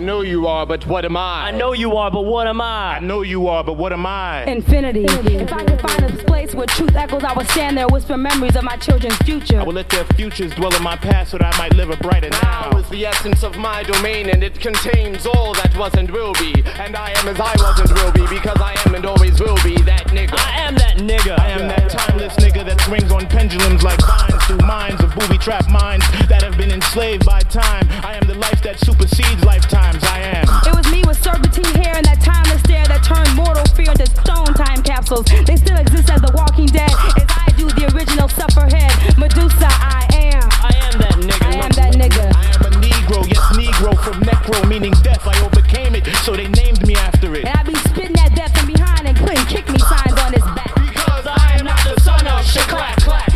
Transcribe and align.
I 0.00 0.02
know 0.02 0.22
you 0.22 0.46
are, 0.46 0.64
but 0.64 0.86
what 0.86 1.04
am 1.04 1.14
I? 1.14 1.48
I 1.48 1.50
know 1.50 1.74
you 1.74 1.94
are, 1.98 2.10
but 2.10 2.22
what 2.22 2.46
am 2.46 2.58
I? 2.58 2.96
I 2.96 3.00
know 3.00 3.20
you 3.20 3.48
are, 3.48 3.62
but 3.62 3.74
what 3.74 3.92
am 3.92 4.06
I? 4.06 4.44
Infinity. 4.44 5.04
If 5.04 5.52
I 5.52 5.62
could 5.62 5.78
find 5.78 6.04
a 6.04 6.24
place 6.24 6.54
where 6.54 6.66
truth 6.66 6.96
echoes, 6.96 7.22
I 7.22 7.34
would 7.34 7.46
stand 7.50 7.76
there, 7.76 7.86
whisper 7.86 8.16
memories 8.16 8.56
of 8.56 8.64
my 8.64 8.76
children's 8.76 9.18
future. 9.18 9.60
I 9.60 9.62
will 9.62 9.74
let 9.74 9.90
their 9.90 10.06
futures 10.16 10.54
dwell 10.54 10.74
in 10.74 10.82
my 10.82 10.96
past 10.96 11.32
so 11.32 11.36
that 11.36 11.54
I 11.54 11.58
might 11.58 11.74
live 11.74 11.90
a 11.90 11.98
brighter 11.98 12.30
now. 12.30 12.70
Now 12.70 12.78
is 12.78 12.88
the 12.88 13.04
essence 13.04 13.42
of 13.42 13.58
my 13.58 13.82
domain, 13.82 14.30
and 14.30 14.42
it 14.42 14.58
contains 14.58 15.26
all 15.26 15.52
that 15.52 15.76
was 15.76 15.92
and 15.92 16.10
will 16.10 16.32
be. 16.32 16.54
And 16.78 16.96
I 16.96 17.10
am 17.10 17.28
as 17.28 17.38
I 17.38 17.54
was 17.58 17.80
and 17.80 17.92
will 17.92 18.12
be, 18.12 18.26
because 18.34 18.56
I 18.58 18.80
am 18.86 18.94
and 18.94 19.04
always 19.04 19.38
will 19.38 19.58
be 19.62 19.76
that 19.82 20.06
nigga. 20.06 20.32
I 20.38 20.62
am 20.62 20.76
that 20.76 20.96
nigga. 20.96 21.38
I 21.38 21.48
am 21.48 21.68
that 21.68 21.90
timeless 21.90 22.36
nigga 22.36 22.64
that 22.64 22.80
swings 22.80 23.12
on 23.12 23.26
pendulums 23.26 23.82
like 23.82 24.00
vines 24.00 24.42
through 24.46 24.66
minds 24.66 25.04
of 25.04 25.14
booby 25.14 25.36
trap 25.36 25.68
minds 25.68 26.06
that 26.28 26.40
have 26.40 26.56
been 26.56 26.70
enslaved 26.70 27.26
by 27.26 27.40
time. 27.40 27.86
I 28.02 28.14
am 28.14 28.26
the 28.26 28.36
life 28.36 28.62
that 28.62 28.78
supersedes 28.78 29.44
lifetimes. 29.90 30.04
I 30.04 30.18
am. 30.20 30.46
It 30.66 30.76
was 30.76 30.92
me 30.92 31.02
with 31.06 31.22
serpentine 31.22 31.74
hair 31.82 31.96
and 31.96 32.04
that 32.06 32.20
timeless 32.20 32.60
stare 32.60 32.86
that 32.86 33.02
turned 33.02 33.34
mortal 33.34 33.64
fear 33.74 33.90
into 33.90 34.06
stone 34.06 34.54
time 34.54 34.82
capsules. 34.82 35.26
They 35.46 35.56
still 35.56 35.76
exist 35.78 36.10
as 36.10 36.20
the 36.20 36.32
walking 36.34 36.66
dead, 36.66 36.92
as 37.16 37.26
I 37.28 37.46
do 37.56 37.66
the 37.70 37.90
original 37.94 38.28
sufferhead. 38.28 38.92
Medusa, 39.18 39.68
I 39.68 40.06
am. 40.12 40.48
I 40.62 40.72
am 40.86 40.94
that 41.00 41.16
nigga. 41.18 41.46
I 41.46 41.54
am 41.64 41.72
that 41.74 41.92
nigga. 41.94 42.26
I 42.34 42.44
am 42.54 42.62
a 42.66 42.70
Negro, 42.80 43.26
yes, 43.26 43.42
Negro 43.56 43.96
from 44.02 44.20
necro, 44.22 44.68
meaning 44.68 44.92
death. 45.02 45.26
I 45.26 45.34
overcame 45.44 45.94
it, 45.94 46.06
so 46.24 46.36
they 46.36 46.48
named 46.48 46.86
me 46.86 46.94
after 46.94 47.34
it. 47.34 47.44
And 47.44 47.56
I 47.56 47.62
be 47.62 47.74
spitting 47.74 48.14
that 48.14 48.34
death 48.34 48.56
from 48.56 48.66
behind 48.66 49.06
and 49.06 49.16
putting 49.16 49.44
kick 49.46 49.68
me 49.68 49.78
signs 49.78 50.18
on 50.20 50.32
his 50.32 50.44
back. 50.54 50.74
Because 50.74 51.26
I 51.26 51.56
am 51.58 51.64
not 51.64 51.80
the 51.82 51.98
son 52.00 52.26
of 52.26 52.44
Shaklack 52.44 52.96
Clack. 53.02 53.28
I 53.28 53.29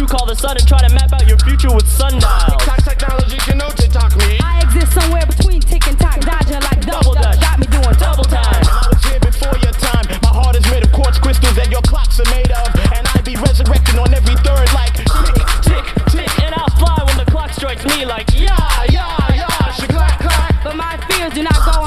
you 0.00 0.06
call 0.06 0.24
the 0.24 0.34
sun, 0.34 0.56
and 0.56 0.66
try 0.66 0.80
to 0.80 0.88
map 0.94 1.12
out 1.12 1.28
your 1.28 1.36
future 1.44 1.68
with 1.68 1.86
sundials. 1.86 2.24
Tax 2.64 2.88
technology 2.88 3.36
can 3.44 3.58
know 3.58 3.68
to 3.68 3.86
talk 3.92 4.16
me. 4.16 4.40
I 4.40 4.64
exist 4.64 4.96
somewhere 4.96 5.26
between 5.28 5.60
tick 5.60 5.86
and 5.86 5.98
tock, 6.00 6.20
dodging 6.24 6.64
like 6.64 6.80
double 6.88 7.12
Double 7.12 7.20
dutch. 7.20 7.36
dutch. 7.36 7.44
Got 7.44 7.60
me 7.60 7.66
doing 7.68 7.96
Double 8.00 8.24
time. 8.24 8.48
And 8.48 8.68
I 8.68 8.88
was 8.88 9.04
here 9.04 9.20
before 9.20 9.56
your 9.60 9.76
time. 9.76 10.08
My 10.24 10.32
heart 10.32 10.56
is 10.56 10.64
made 10.72 10.82
of 10.88 10.92
quartz 10.92 11.20
crystals 11.20 11.54
that 11.60 11.68
your 11.70 11.84
clocks 11.84 12.16
are 12.16 12.30
made 12.32 12.48
of. 12.48 12.68
And 12.96 13.04
I 13.12 13.20
be 13.20 13.36
resurrecting 13.36 14.00
on 14.00 14.08
every 14.16 14.36
third 14.40 14.72
like 14.72 14.96
tick, 14.96 15.36
tick, 15.68 15.84
tick. 16.08 16.30
And 16.48 16.56
I'll 16.56 16.72
fly 16.80 16.96
when 17.04 17.20
the 17.20 17.28
clock 17.28 17.52
strikes 17.52 17.84
me 17.84 18.08
like, 18.08 18.32
yeah. 18.32 18.56
Yeah, 18.88 19.36
yeah, 19.36 19.44
yeah, 19.44 19.76
Shaklack 19.76 20.16
Clack. 20.24 20.64
But 20.64 20.76
my 20.80 20.96
fears 21.12 21.36
do 21.36 21.44
not 21.44 21.60
go 21.60 21.79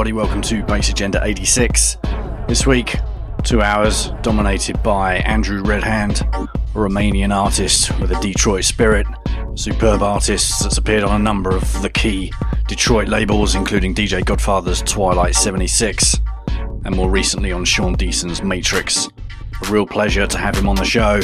everybody. 0.00 0.16
Welcome 0.16 0.40
to 0.40 0.62
Bass 0.62 0.88
Agenda 0.88 1.20
86. 1.22 1.98
This 2.48 2.66
week, 2.66 2.96
two 3.44 3.60
hours 3.60 4.08
dominated 4.22 4.82
by 4.82 5.16
Andrew 5.16 5.62
Redhand, 5.62 6.22
a 6.22 6.48
Romanian 6.72 7.36
artist 7.36 7.90
with 8.00 8.10
a 8.10 8.18
Detroit 8.18 8.64
spirit. 8.64 9.06
Superb 9.56 10.02
artist 10.02 10.62
that's 10.62 10.78
appeared 10.78 11.02
on 11.04 11.20
a 11.20 11.22
number 11.22 11.54
of 11.54 11.82
the 11.82 11.90
key 11.90 12.32
Detroit 12.66 13.08
labels, 13.08 13.54
including 13.54 13.94
DJ 13.94 14.24
Godfather's 14.24 14.80
Twilight 14.80 15.34
76, 15.34 16.16
and 16.86 16.96
more 16.96 17.10
recently 17.10 17.52
on 17.52 17.66
Sean 17.66 17.92
Deason's 17.92 18.42
Matrix. 18.42 19.06
A 19.66 19.70
real 19.70 19.84
pleasure 19.84 20.26
to 20.26 20.38
have 20.38 20.56
him 20.56 20.66
on 20.66 20.76
the 20.76 20.84
show 20.84 21.20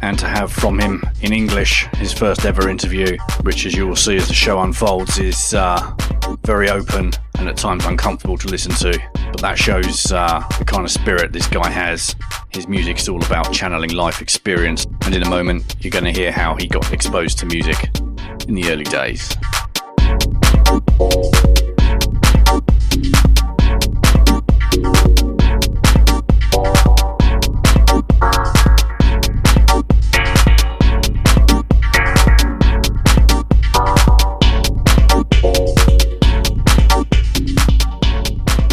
and 0.00 0.18
to 0.18 0.26
have 0.26 0.50
from 0.50 0.78
him 0.78 1.02
in 1.20 1.34
English 1.34 1.88
his 1.96 2.14
first 2.14 2.46
ever 2.46 2.70
interview, 2.70 3.18
which, 3.42 3.66
as 3.66 3.74
you 3.74 3.86
will 3.86 3.96
see 3.96 4.16
as 4.16 4.28
the 4.28 4.34
show 4.34 4.60
unfolds, 4.60 5.18
is 5.18 5.52
uh, 5.52 5.94
very 6.44 6.70
open 6.70 7.12
and 7.38 7.48
at 7.48 7.56
times 7.56 7.84
uncomfortable 7.84 8.38
to 8.38 8.48
listen 8.48 8.72
to. 8.72 8.98
But 9.14 9.40
that 9.40 9.58
shows 9.58 10.12
uh, 10.12 10.44
the 10.58 10.64
kind 10.64 10.84
of 10.84 10.90
spirit 10.90 11.32
this 11.32 11.46
guy 11.46 11.68
has. 11.68 12.14
His 12.50 12.68
music's 12.68 13.08
all 13.08 13.22
about 13.24 13.52
channeling 13.52 13.90
life 13.90 14.22
experience, 14.22 14.86
and 15.04 15.14
in 15.14 15.22
a 15.22 15.28
moment, 15.28 15.76
you're 15.80 15.90
going 15.90 16.04
to 16.04 16.12
hear 16.12 16.30
how 16.32 16.54
he 16.54 16.66
got 16.66 16.92
exposed 16.92 17.38
to 17.38 17.46
music 17.46 17.90
in 18.48 18.54
the 18.54 18.70
early 18.70 18.84
days. 18.84 19.36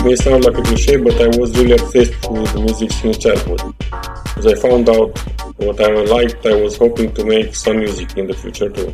May 0.03 0.15
sound 0.15 0.43
like 0.45 0.57
a 0.57 0.61
cliche, 0.61 0.97
but 0.97 1.19
I 1.21 1.27
was 1.37 1.57
really 1.57 1.73
obsessed 1.73 2.29
with 2.29 2.55
music 2.55 2.91
since 2.91 3.17
childhood. 3.17 3.61
As 4.37 4.47
I 4.47 4.55
found 4.55 4.89
out 4.89 5.17
what 5.57 5.79
I 5.79 5.91
liked, 6.03 6.45
I 6.45 6.55
was 6.55 6.77
hoping 6.77 7.13
to 7.13 7.25
make 7.25 7.53
some 7.55 7.77
music 7.79 8.17
in 8.17 8.27
the 8.27 8.33
future 8.33 8.69
too. 8.69 8.93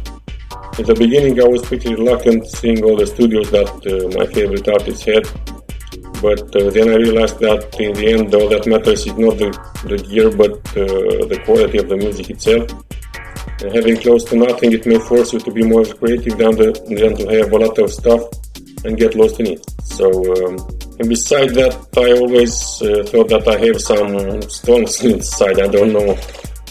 In 0.80 0.86
the 0.86 0.96
beginning, 0.98 1.40
I 1.42 1.48
was 1.48 1.62
pretty 1.64 1.94
reluctant 1.96 2.46
seeing 2.48 2.84
all 2.84 2.96
the 2.98 3.08
studios 3.08 3.50
that 3.52 3.68
uh, 3.68 4.18
my 4.18 4.26
favorite 4.34 4.68
artists 4.68 5.06
had, 5.06 5.26
But 6.22 6.56
uh, 6.56 6.70
then 6.72 6.90
I 6.90 6.96
realized 6.96 7.40
that 7.40 7.80
in 7.80 7.94
the 7.94 8.08
end, 8.14 8.34
all 8.34 8.50
that 8.50 8.66
matters 8.66 9.06
is 9.06 9.18
not 9.18 9.38
the, 9.38 9.54
the 9.86 9.98
gear, 9.98 10.32
but 10.32 10.54
uh, 10.76 11.26
the 11.30 11.40
quality 11.46 11.78
of 11.78 11.90
the 11.90 11.98
music 11.98 12.30
itself. 12.32 12.72
And 13.62 13.74
having 13.74 13.98
close 13.98 14.24
to 14.26 14.36
nothing, 14.36 14.72
it 14.72 14.86
may 14.86 15.00
force 15.00 15.34
you 15.34 15.40
to 15.40 15.52
be 15.52 15.64
more 15.64 15.86
creative 15.86 16.38
than, 16.38 16.56
the, 16.56 16.74
than 16.90 17.16
to 17.18 17.38
have 17.38 17.52
a 17.52 17.58
lot 17.58 17.78
of 17.78 17.92
stuff 17.92 18.22
and 18.84 18.98
get 18.98 19.16
lost 19.16 19.40
in 19.40 19.48
it. 19.48 19.66
So, 19.84 20.06
um, 20.46 20.77
besides 21.00 21.54
that, 21.54 21.74
I 21.96 22.12
always 22.20 22.82
uh, 22.82 23.04
thought 23.10 23.30
that 23.30 23.48
I 23.48 23.58
have 23.66 23.80
some 23.82 24.42
stones 24.50 25.04
inside. 25.04 25.60
I 25.60 25.68
don't 25.68 25.94
know 25.94 26.18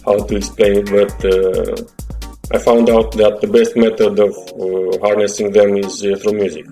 how 0.05 0.25
to 0.25 0.37
explain 0.37 0.83
it, 0.83 0.87
but 0.91 1.15
uh, 1.25 1.77
I 2.53 2.59
found 2.59 2.91
out 2.91 3.13
that 3.13 3.41
the 3.41 3.47
best 3.47 3.77
method 3.77 4.19
of 4.19 4.35
uh, 4.59 5.07
harnessing 5.07 5.53
them 5.53 5.77
is 5.77 6.05
uh, 6.05 6.17
through 6.17 6.35
music. 6.35 6.67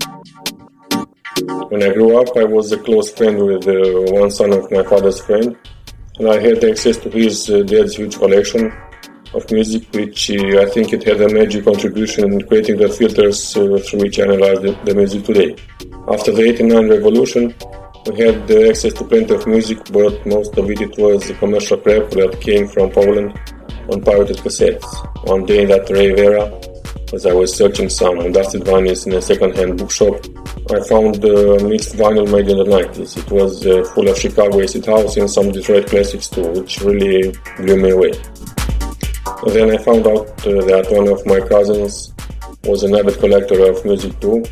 When 1.69 1.83
I 1.83 1.93
grew 1.93 2.21
up, 2.21 2.37
I 2.37 2.45
was 2.45 2.73
a 2.73 2.79
close 2.79 3.13
friend 3.13 3.39
with 3.39 3.67
uh, 3.67 4.13
one 4.13 4.31
son 4.31 4.53
of 4.53 4.71
my 4.71 4.83
father's 4.83 5.21
friend, 5.21 5.57
and 6.19 6.29
I 6.29 6.41
had 6.41 6.63
access 6.65 6.97
to 6.99 7.11
his 7.11 7.51
uh, 7.51 7.63
dad's 7.63 7.97
huge 7.97 8.17
collection 8.19 8.73
of 9.35 9.51
music, 9.51 9.83
which 9.93 10.31
uh, 10.31 10.63
I 10.63 10.67
think 10.67 10.93
it 10.93 11.03
had 11.05 11.21
a 11.21 11.33
major 11.33 11.63
contribution 11.63 12.33
in 12.33 12.47
creating 12.47 12.77
the 12.79 12.89
filters 12.89 13.57
uh, 13.57 13.79
through 13.85 14.01
which 14.01 14.19
I 14.19 14.25
analyze 14.25 14.61
the, 14.61 14.73
the, 14.85 14.95
music 14.95 15.25
today. 15.25 15.57
After 16.09 16.33
the 16.33 16.43
89 16.43 16.89
revolution, 16.89 17.55
we 18.07 18.21
had 18.25 18.51
access 18.51 18.93
to 18.95 19.05
plenty 19.05 19.35
of 19.35 19.47
music, 19.47 19.79
but 19.93 20.25
most 20.27 20.57
of 20.57 20.71
it, 20.71 20.81
it 20.81 20.97
was 20.99 21.31
commercial 21.39 21.79
crap 21.79 22.11
that 22.11 22.41
came 22.41 22.69
from 22.69 22.91
Poland 22.91 23.39
on 23.91 24.03
pirated 24.03 24.37
cassettes. 24.39 24.87
One 25.29 25.45
day 25.47 25.63
in 25.63 25.69
that 25.69 25.89
rave 25.91 26.19
era, 26.19 26.45
as 27.13 27.27
I 27.27 27.33
was 27.33 27.55
searching 27.55 27.89
some 27.89 28.33
dusted 28.33 28.63
vinyls 28.63 29.07
in 29.07 29.13
a 29.15 29.23
second-hand 29.23 29.79
bookshop, 29.79 30.15
I 30.71 30.81
found 30.89 31.23
a 31.25 31.63
mixed 31.63 31.95
vinyl 31.97 32.31
made 32.31 32.49
in 32.49 32.59
the 32.59 32.65
90s. 32.65 33.17
It 33.19 33.31
was 33.31 33.67
uh, 33.67 33.85
full 33.95 34.09
of 34.09 34.19
Chicago 34.19 34.63
acid 34.63 34.87
house 34.87 35.17
and 35.17 35.31
some 35.31 35.53
Detroit 35.53 35.87
classics 35.87 36.29
too, 36.29 36.49
which 36.53 36.81
really 36.81 37.35
blew 37.59 37.77
me 37.77 37.91
away. 37.91 38.13
Then 39.47 39.71
I 39.71 39.79
found 39.79 40.07
out 40.07 40.29
uh, 40.47 40.65
that 40.71 40.87
one 40.91 41.09
of 41.09 41.25
my 41.27 41.41
cousins 41.41 42.13
was 42.65 42.83
an 42.83 42.95
avid 42.95 43.19
collector 43.19 43.71
of 43.71 43.85
music 43.85 44.19
too. 44.21 44.45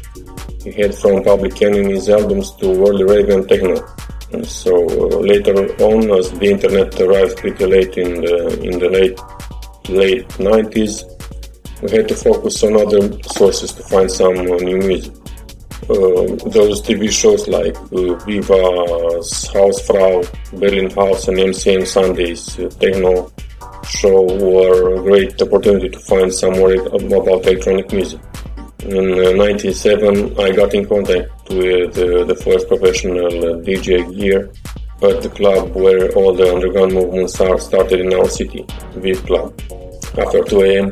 He 0.63 0.73
had 0.73 0.95
from 0.95 1.23
Public 1.25 1.61
Enemy's 1.63 2.09
albums 2.09 2.53
to 2.57 2.69
world 2.69 3.01
rave 3.09 3.29
and 3.29 3.49
techno. 3.49 3.77
So 4.45 4.75
uh, 4.75 5.19
later 5.19 5.55
on, 5.83 6.11
as 6.19 6.31
the 6.33 6.51
internet 6.51 6.99
arrived 7.01 7.37
pretty 7.39 7.67
late 7.67 7.97
in 7.97 8.21
the 8.23 8.61
in 8.63 8.79
the 8.79 8.89
late 8.89 9.19
late 9.89 10.29
90s, 10.39 11.05
we 11.83 11.91
had 11.91 12.09
to 12.09 12.15
focus 12.15 12.63
on 12.63 12.77
other 12.77 13.23
sources 13.23 13.73
to 13.73 13.83
find 13.83 14.11
some 14.11 14.37
uh, 14.37 14.57
new 14.57 14.79
music. 14.79 15.13
Uh, 15.91 16.39
those 16.49 16.81
TV 16.81 17.11
shows 17.11 17.49
like 17.49 17.77
uh, 17.77 18.15
Viva's 18.25 19.51
Hausfrau, 19.53 20.23
Berlin 20.59 20.91
House, 20.91 21.27
and 21.29 21.39
MCM 21.39 21.87
Sundays, 21.87 22.59
uh, 22.59 22.71
Techno 22.81 23.33
show 23.87 24.23
were 24.23 24.95
a 24.95 25.03
great 25.03 25.41
opportunity 25.41 25.89
to 25.89 25.99
find 25.99 26.33
some 26.33 26.53
more 26.53 26.75
about 26.75 27.47
electronic 27.47 27.93
music. 27.93 28.21
In 28.81 29.37
97, 29.37 30.41
I 30.41 30.51
got 30.53 30.75
in 30.75 30.87
contact 30.87 31.31
with 31.49 31.95
the 31.95 32.41
first 32.45 32.67
professional 32.69 33.31
DJ 33.63 34.03
gear 34.17 34.51
at 35.03 35.23
the 35.23 35.29
club 35.29 35.75
where 35.75 36.13
all 36.13 36.33
the 36.33 36.53
underground 36.55 36.93
movements 36.93 37.41
are 37.41 37.59
started 37.59 38.01
in 38.01 38.13
our 38.15 38.29
city, 38.29 38.65
VIP 38.95 39.27
Club. 39.27 39.61
After 40.19 40.45
2 40.45 40.61
a.m., 40.63 40.91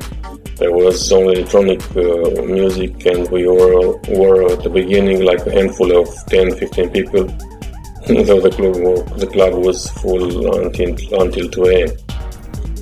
there 0.57 0.73
was 0.73 1.11
only 1.13 1.41
electronic 1.41 1.81
uh, 1.97 2.43
music, 2.43 3.07
and 3.07 3.29
we 3.31 3.47
were, 3.47 3.97
were 4.09 4.53
at 4.53 4.63
the 4.63 4.71
beginning 4.71 5.25
like 5.25 5.47
a 5.47 5.53
handful 5.53 5.97
of 5.97 6.09
10 6.27 6.57
15 6.57 6.91
people, 6.91 7.25
though 8.07 8.41
the 8.41 8.51
club, 8.51 9.19
the 9.19 9.27
club 9.27 9.55
was 9.55 9.89
full 10.03 10.57
until, 10.59 10.91
until 11.21 11.49
2 11.49 11.65
a.m. 11.65 11.91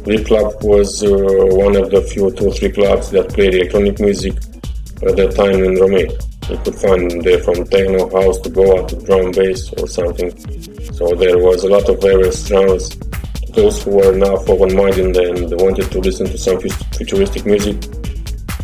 VIP 0.08 0.26
Club 0.26 0.54
was 0.62 1.02
uh, 1.04 1.08
one 1.08 1.76
of 1.76 1.90
the 1.90 2.00
few 2.02 2.30
two 2.32 2.48
or 2.48 2.52
three 2.52 2.72
clubs 2.72 3.10
that 3.10 3.28
played 3.28 3.54
electronic 3.54 4.00
music 4.00 4.34
at 5.06 5.16
that 5.16 5.34
time 5.36 5.62
in 5.62 5.74
Romania. 5.74 6.18
You 6.48 6.56
could 6.64 6.74
find 6.74 7.22
there 7.22 7.40
from 7.44 7.66
techno, 7.66 8.08
house 8.08 8.40
to 8.40 8.50
go 8.50 8.78
out 8.78 8.88
to 8.88 8.96
drum 9.04 9.32
bass 9.32 9.70
or 9.74 9.86
something. 9.86 10.30
So 10.94 11.14
there 11.14 11.36
was 11.38 11.64
a 11.64 11.68
lot 11.68 11.88
of 11.88 12.00
various 12.00 12.46
genres 12.46 12.96
those 13.58 13.82
who 13.82 13.90
were 13.90 14.14
now 14.14 14.36
open-minded 14.46 15.16
and 15.16 15.60
wanted 15.60 15.90
to 15.90 15.98
listen 15.98 16.26
to 16.26 16.38
some 16.38 16.60
futuristic 16.96 17.44
music 17.44 17.76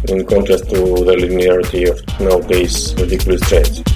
in 0.09 0.25
contrast 0.27 0.71
to 0.71 0.77
the 1.09 1.17
linearity 1.19 1.91
of 1.91 1.99
nowadays 2.21 2.95
ridiculous 2.95 3.41
trends. 3.49 3.94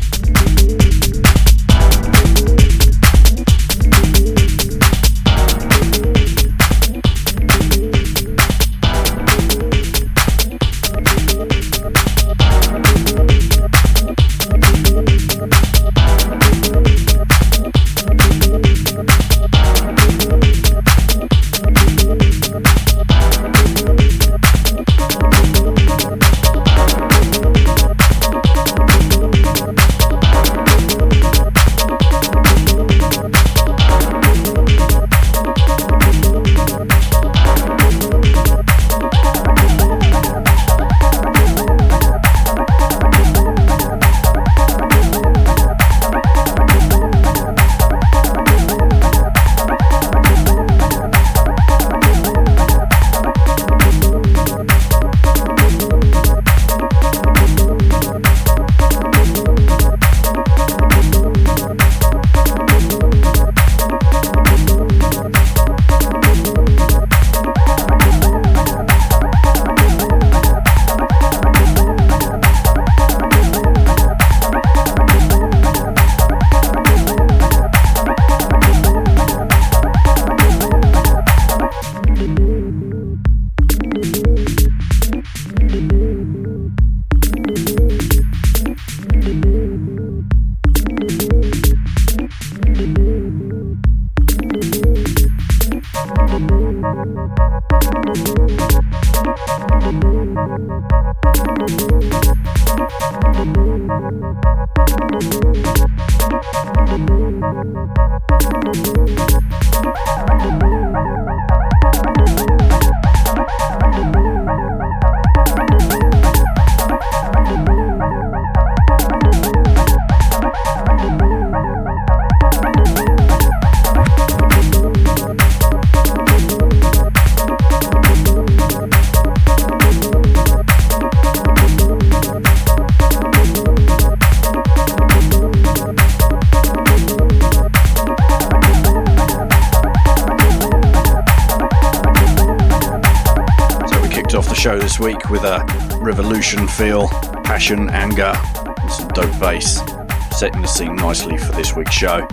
Setting 150.38 150.62
the 150.62 150.68
scene 150.68 150.94
nicely 150.94 151.36
for 151.36 151.50
this 151.50 151.74
week's 151.74 151.94
show. 151.94 152.24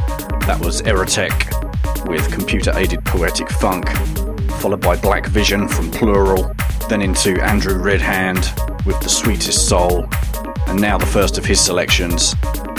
That 0.45 0.59
was 0.63 0.83
Erotek 0.83 2.07
with 2.07 2.31
computer 2.31 2.71
aided 2.77 3.03
poetic 3.03 3.49
funk, 3.49 3.89
followed 4.59 4.81
by 4.81 4.95
Black 4.95 5.25
Vision 5.25 5.67
from 5.67 5.89
Plural, 5.89 6.53
then 6.87 7.01
into 7.01 7.41
Andrew 7.43 7.81
Redhand 7.81 8.53
with 8.85 8.99
The 8.99 9.09
Sweetest 9.09 9.67
Soul, 9.67 10.07
and 10.67 10.79
now 10.79 10.99
the 10.99 11.05
first 11.07 11.39
of 11.39 11.45
his 11.45 11.59
selections, 11.59 12.35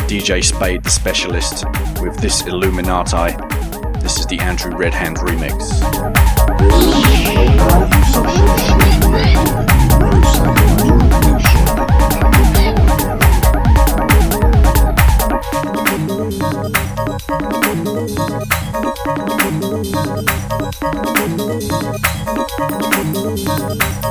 DJ 0.06 0.44
Spade 0.44 0.84
Tha 0.84 0.90
Specialist 0.90 1.64
with 2.00 2.16
This 2.18 2.46
Illuminati. 2.46 3.36
This 3.98 4.20
is 4.20 4.26
the 4.26 4.38
Andrew 4.38 4.76
Redhand 4.76 5.16
remix. 5.16 5.82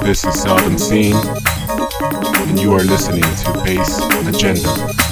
This 0.04 0.24
is 0.24 0.40
Seldom 0.40 0.78
Seen, 0.78 1.16
and 1.16 2.60
you 2.60 2.74
are 2.74 2.84
listening 2.84 3.24
to 3.24 3.54
Bass 3.64 4.00
Agenda. 4.28 5.05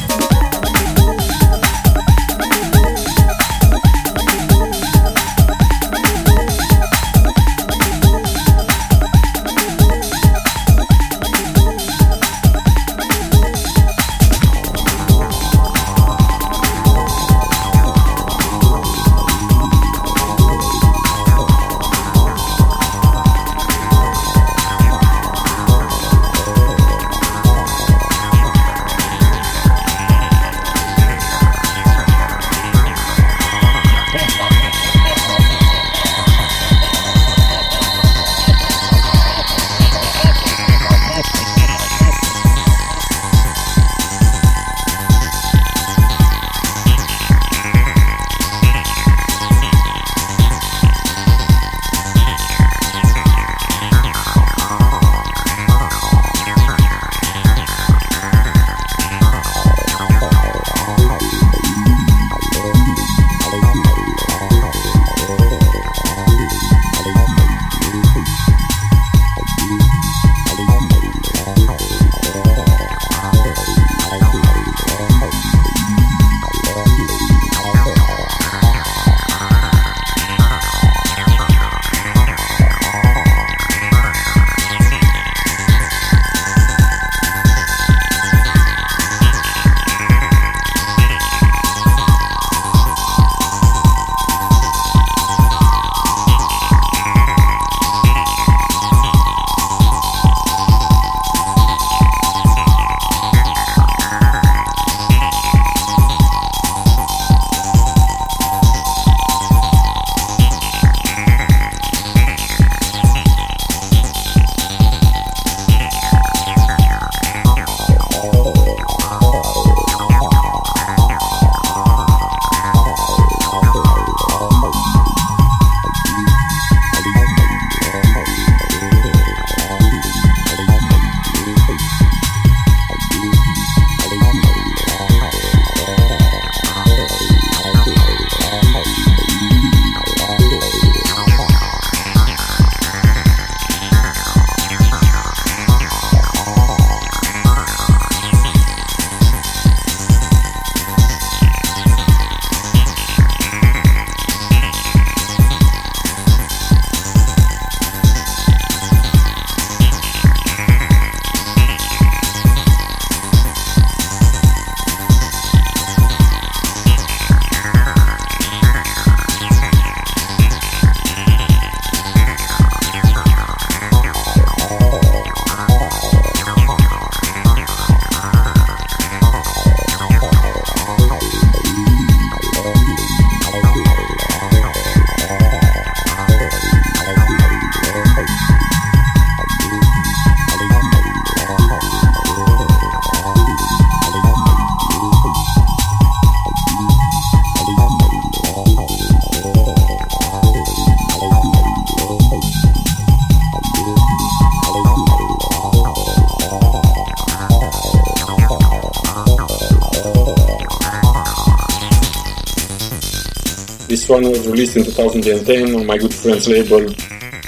One 214.14 214.30
was 214.30 214.48
released 214.48 214.78
in 214.78 214.84
2010 214.84 215.74
on 215.74 215.88
my 215.88 215.98
good 215.98 216.14
friend's 216.14 216.48
label 216.48 216.86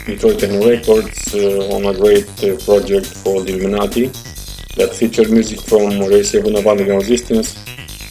Detroit 0.08 0.42
Records 0.66 1.36
uh, 1.36 1.76
on 1.76 1.86
a 1.86 1.94
great 1.94 2.26
uh, 2.44 2.58
project 2.66 3.06
called 3.24 3.48
Illuminati 3.48 4.08
that 4.76 4.90
featured 4.98 5.30
music 5.30 5.62
from 5.62 6.00
Ray 6.00 6.24
7 6.24 6.56
of 6.56 6.66
Underground 6.66 7.04
Resistance, 7.04 7.54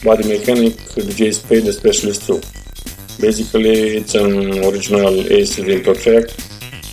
Body 0.01 0.25
Mechanic, 0.29 0.73
DJ 0.95 1.33
Spade, 1.33 1.67
Specialist 1.73 2.27
too. 2.27 2.39
Basically, 3.19 3.97
it's 3.97 4.15
an 4.15 4.63
original 4.63 5.13
AC 5.33 5.61
intro 5.69 5.93
track, 5.93 6.23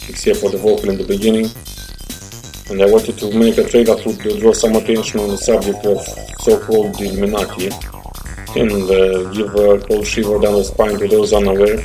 except 0.08 0.38
for 0.40 0.50
the 0.50 0.58
vocal 0.58 0.90
in 0.90 0.98
the 0.98 1.06
beginning. 1.06 1.46
And 2.70 2.82
I 2.82 2.90
wanted 2.90 3.16
to 3.18 3.38
make 3.38 3.56
a 3.58 3.68
track 3.70 3.86
that 3.86 4.02
would 4.04 4.18
draw 4.40 4.52
some 4.52 4.74
attention 4.74 5.20
on 5.20 5.28
the 5.28 5.38
subject 5.38 5.86
of 5.86 6.00
so-called 6.42 7.00
Illuminati, 7.00 7.70
and 8.56 8.90
uh, 8.90 9.30
give 9.32 9.54
a 9.54 9.78
cold 9.80 10.06
shiver 10.06 10.38
down 10.38 10.54
the 10.54 10.64
spine 10.64 10.98
to 10.98 11.08
those 11.08 11.32
unaware 11.32 11.78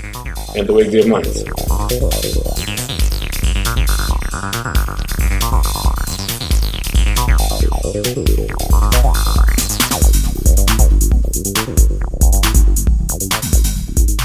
and 0.55 0.69
awake 0.69 0.91
their 0.91 1.07
minds. 1.07 1.45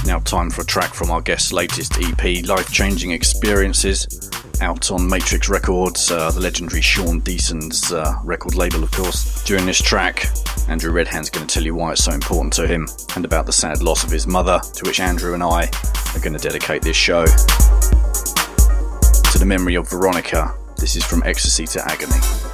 Now, 0.05 0.19
time 0.19 0.51
for 0.51 0.63
a 0.63 0.65
track 0.65 0.95
from 0.95 1.11
our 1.11 1.21
guest's 1.21 1.53
latest 1.53 1.93
EP, 2.01 2.45
Life 2.47 2.73
Changing 2.73 3.13
Experiences 3.13 4.32
out 4.62 4.90
on 4.92 5.09
Matrix 5.09 5.49
Records, 5.49 6.11
uh, 6.11 6.31
the 6.31 6.40
legendary 6.40 6.81
Sean 6.81 7.19
Deason's 7.21 7.92
uh, 7.92 8.14
record 8.25 8.54
label, 8.54 8.83
of 8.85 8.90
course. 8.92 9.42
During 9.45 9.66
this 9.66 9.83
track, 9.83 10.26
Andrew 10.69 10.92
Redhand's 10.92 11.28
going 11.28 11.47
to 11.47 11.52
tell 11.52 11.64
you 11.64 11.75
why 11.75 11.92
it's 11.92 12.04
so 12.04 12.12
important 12.12 12.52
to 12.54 12.66
him 12.66 12.87
and 13.16 13.25
about 13.25 13.47
the 13.47 13.52
sad 13.52 13.83
loss 13.83 14.04
of 14.04 14.11
his 14.11 14.26
mother, 14.26 14.61
to 14.75 14.85
which 14.85 15.00
Andrew 15.00 15.35
and 15.35 15.42
I 15.42 15.69
are 16.14 16.21
going 16.21 16.33
to 16.33 16.38
dedicate 16.38 16.83
this 16.83 16.97
show. 16.97 17.25
To 17.26 17.33
the 19.38 19.47
memory 19.47 19.75
of 19.75 19.90
Veronica, 19.90 20.54
this 20.76 20.95
is 20.97 21.04
From 21.04 21.23
Ecstasy 21.25 21.66
to 21.66 21.85
Agony. 21.85 22.51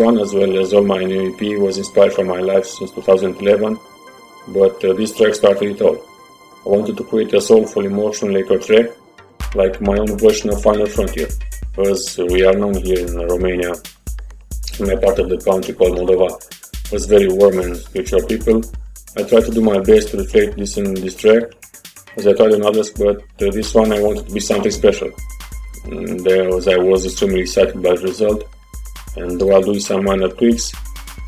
One, 0.00 0.18
as 0.18 0.32
well 0.32 0.58
as 0.58 0.72
all 0.72 0.82
my 0.82 1.04
new 1.04 1.32
EP, 1.32 1.60
was 1.60 1.76
inspired 1.76 2.14
from 2.14 2.26
my 2.26 2.40
life 2.40 2.64
since 2.64 2.90
2011, 2.92 3.78
but 4.48 4.82
uh, 4.84 4.94
this 4.94 5.16
track 5.16 5.34
started 5.34 5.76
it 5.76 5.82
all. 5.82 5.98
I 6.64 6.68
wanted 6.70 6.96
to 6.96 7.04
create 7.04 7.32
a 7.34 7.40
soulful, 7.40 7.84
emotional 7.84 8.32
later 8.32 8.58
track, 8.58 8.86
like 9.54 9.80
my 9.80 9.98
own 9.98 10.18
version 10.18 10.50
of 10.50 10.62
Final 10.62 10.86
Frontier, 10.86 11.28
as 11.78 12.18
we 12.18 12.44
are 12.44 12.54
known 12.54 12.74
here 12.74 13.06
in 13.06 13.14
Romania, 13.16 13.72
in 14.78 14.90
a 14.90 14.96
part 14.96 15.18
of 15.18 15.28
the 15.28 15.38
country 15.38 15.74
called 15.74 15.98
Moldova, 15.98 16.30
was 16.92 17.06
very 17.06 17.28
warm 17.28 17.58
and 17.58 17.76
spiritual 17.76 18.26
people. 18.26 18.62
I 19.18 19.22
tried 19.24 19.44
to 19.44 19.52
do 19.52 19.60
my 19.60 19.80
best 19.80 20.08
to 20.08 20.16
reflect 20.16 20.56
this 20.56 20.78
in 20.78 20.94
this 20.94 21.16
track, 21.16 21.42
as 22.16 22.26
I 22.26 22.32
tried 22.32 22.54
on 22.54 22.64
others, 22.64 22.90
but 22.90 23.18
uh, 23.18 23.50
this 23.50 23.74
one 23.74 23.92
I 23.92 24.00
wanted 24.00 24.26
to 24.26 24.32
be 24.32 24.40
something 24.40 24.72
special. 24.72 25.10
And 25.84 26.26
uh, 26.26 26.56
as 26.56 26.68
I 26.68 26.78
was 26.78 27.04
extremely 27.06 27.42
excited 27.42 27.82
by 27.82 27.94
the 27.96 28.02
result, 28.02 28.44
while 29.46 29.62
doing 29.62 29.80
some 29.80 30.04
minor 30.04 30.28
tweaks, 30.28 30.72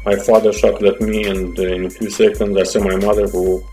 my 0.04 0.16
father 0.16 0.52
shouted 0.52 0.86
at 0.86 1.00
me, 1.00 1.24
and 1.24 1.58
in 1.58 1.86
a 1.86 1.90
few 1.90 2.10
seconds, 2.10 2.56
I 2.56 2.64
saw 2.64 2.80
my 2.82 2.96
mother, 2.96 3.28
who 3.28 3.64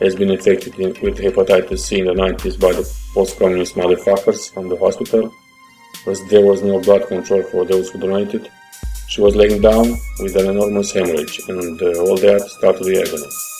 has 0.00 0.16
been 0.16 0.30
infected 0.30 0.76
with 0.76 1.18
hepatitis 1.18 1.80
C 1.80 2.00
in 2.00 2.06
the 2.06 2.14
90s 2.14 2.58
by 2.58 2.72
the 2.72 2.90
post-communist 3.14 3.74
motherfuckers 3.74 4.52
from 4.52 4.68
the 4.68 4.76
hospital, 4.76 5.32
as 6.06 6.22
there 6.28 6.44
was 6.44 6.62
no 6.62 6.80
blood 6.80 7.06
control 7.06 7.42
for 7.44 7.64
those 7.64 7.90
who 7.90 7.98
donated. 7.98 8.50
She 9.08 9.20
was 9.20 9.36
laying 9.36 9.60
down 9.60 9.96
with 10.20 10.34
an 10.36 10.46
enormous 10.48 10.92
hemorrhage, 10.92 11.40
and 11.48 11.80
uh, 11.80 12.00
all 12.00 12.16
that 12.16 12.40
started 12.58 12.84
the 12.84 13.00
agony. 13.00 13.53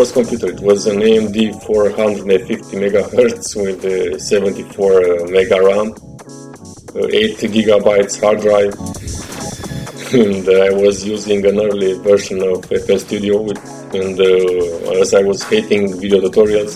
First 0.00 0.14
computer. 0.14 0.46
It 0.46 0.60
was 0.60 0.86
an 0.86 1.00
AMD 1.00 1.62
450 1.66 2.76
megahertz 2.82 3.48
with 3.62 3.84
uh, 3.84 4.18
74 4.18 4.92
uh, 4.92 5.26
mega 5.28 5.60
RAM, 5.60 5.88
uh, 6.96 7.26
8 7.28 7.36
gigabytes 7.54 8.14
hard 8.22 8.40
drive, 8.40 8.72
and 10.24 10.44
I 10.48 10.70
was 10.82 11.04
using 11.04 11.44
an 11.44 11.60
early 11.60 11.92
version 11.98 12.42
of 12.42 12.64
FL 12.64 12.96
Studio. 12.96 13.42
With, 13.42 13.60
and 13.92 14.18
uh, 14.18 15.02
as 15.02 15.12
I 15.12 15.20
was 15.20 15.42
hating 15.42 16.00
video 16.00 16.22
tutorials, 16.22 16.72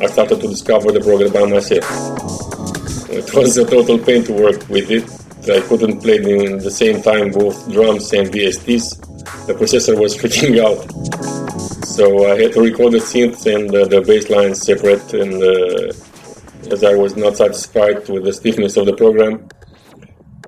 I 0.00 0.06
started 0.06 0.40
to 0.40 0.46
discover 0.46 0.92
the 0.92 1.00
program 1.00 1.32
by 1.32 1.46
myself. 1.50 1.86
It 3.10 3.34
was 3.34 3.56
a 3.56 3.64
total 3.64 3.98
pain 3.98 4.22
to 4.26 4.32
work 4.32 4.60
with 4.68 4.88
it. 4.92 5.06
I 5.50 5.60
couldn't 5.66 6.00
play 6.02 6.18
in 6.18 6.58
the 6.58 6.70
same 6.70 7.02
time 7.02 7.32
both 7.32 7.56
drums 7.72 8.12
and 8.12 8.28
VSTs. 8.28 8.84
The 9.48 9.54
processor 9.54 9.98
was 9.98 10.16
freaking 10.16 10.62
out. 10.68 11.19
So 11.90 12.30
I 12.30 12.40
had 12.40 12.52
to 12.52 12.60
record 12.60 12.92
the 12.92 12.98
synths 12.98 13.52
and 13.52 13.68
uh, 13.74 13.84
the 13.84 14.00
bass 14.00 14.30
lines 14.30 14.62
separate, 14.62 15.12
and 15.12 15.42
uh, 15.42 16.72
as 16.72 16.84
I 16.84 16.94
was 16.94 17.16
not 17.16 17.36
satisfied 17.36 18.08
with 18.08 18.22
the 18.22 18.32
stiffness 18.32 18.76
of 18.76 18.86
the 18.86 18.94
program, 18.94 19.48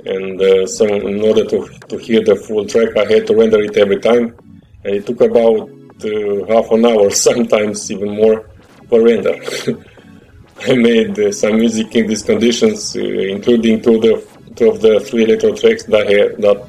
and 0.06 0.40
uh, 0.40 0.66
so 0.68 0.86
in 0.86 1.20
order 1.20 1.44
to, 1.44 1.68
to 1.88 1.98
hear 1.98 2.22
the 2.22 2.36
full 2.36 2.64
track, 2.64 2.96
I 2.96 3.12
had 3.12 3.26
to 3.26 3.34
render 3.34 3.60
it 3.60 3.76
every 3.76 3.98
time, 3.98 4.36
and 4.84 4.94
it 4.94 5.04
took 5.04 5.20
about 5.20 5.68
uh, 6.04 6.46
half 6.46 6.70
an 6.70 6.86
hour, 6.86 7.10
sometimes 7.28 7.90
even 7.90 8.14
more, 8.14 8.48
per 8.88 9.02
render. 9.02 9.34
I 10.64 10.76
made 10.76 11.18
uh, 11.18 11.32
some 11.32 11.56
music 11.56 11.92
in 11.96 12.06
these 12.06 12.22
conditions, 12.22 12.96
uh, 12.96 13.00
including 13.00 13.82
two 13.82 13.96
of 13.96 14.02
the 14.02 14.26
two 14.54 14.70
of 14.70 14.80
the 14.80 15.00
three 15.00 15.24
electro 15.24 15.56
tracks 15.56 15.82
that 15.86 16.06
I 16.06 16.10
had, 16.12 16.36
that 16.46 16.62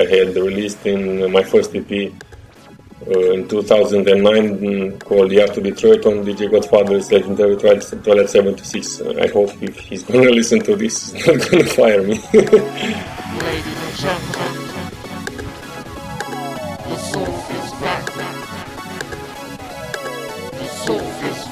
I 0.00 0.04
had 0.12 0.34
released 0.34 0.84
in 0.84 1.30
my 1.30 1.44
first 1.44 1.76
EP 1.76 2.12
in 3.06 3.48
2009 3.48 4.98
called 5.00 5.32
Yard 5.32 5.54
to 5.54 5.60
Detroit 5.60 6.04
on 6.06 6.24
DJ 6.24 6.50
Godfather's 6.50 7.10
legendary 7.10 7.56
Twilight 7.56 8.28
76. 8.28 9.00
I 9.00 9.28
hope 9.28 9.50
if 9.62 9.78
he's 9.78 10.04
gonna 10.04 10.30
listen 10.30 10.60
to 10.60 10.76
this, 10.76 11.12
he's 11.12 11.26
not 11.26 11.50
gonna 11.50 11.64
fire 11.64 12.02
me. 12.02 12.20
Ladies 12.32 12.56
and 13.80 13.96
gentlemen, 13.96 14.54
the 16.88 16.96
soul 16.96 17.24
is. 17.24 17.70
The 20.52 20.66
soul 20.74 21.00
is. 21.16 21.50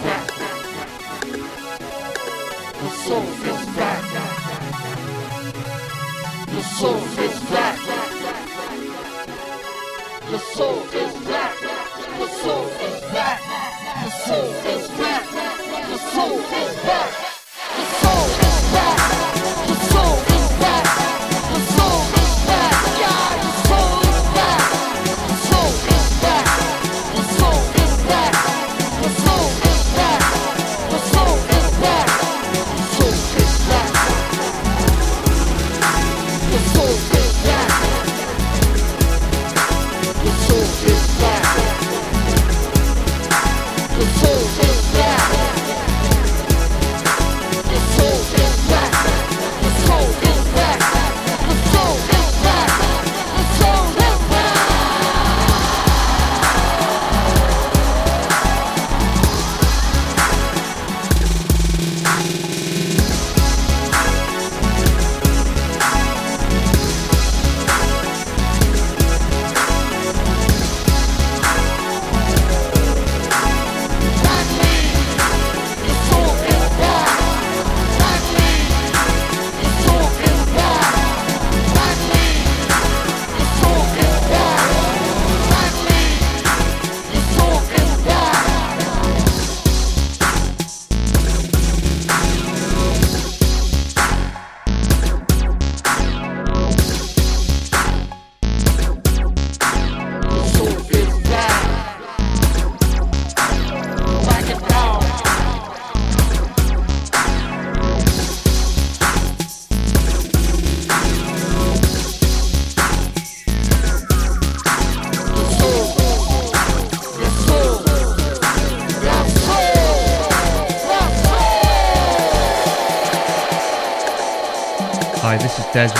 The 10.30 10.38
soul 10.38 10.78
is 10.92 11.07
Des 14.28 14.34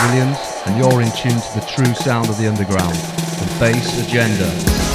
Williams, 0.09 0.37
and 0.65 0.75
you're 0.77 1.01
in 1.01 1.11
tune 1.11 1.39
to 1.39 1.59
the 1.59 1.65
true 1.67 1.93
sound 1.93 2.29
of 2.29 2.37
the 2.37 2.47
underground, 2.47 2.95
the 2.95 3.57
Bass 3.59 4.07
Agenda. 4.07 4.88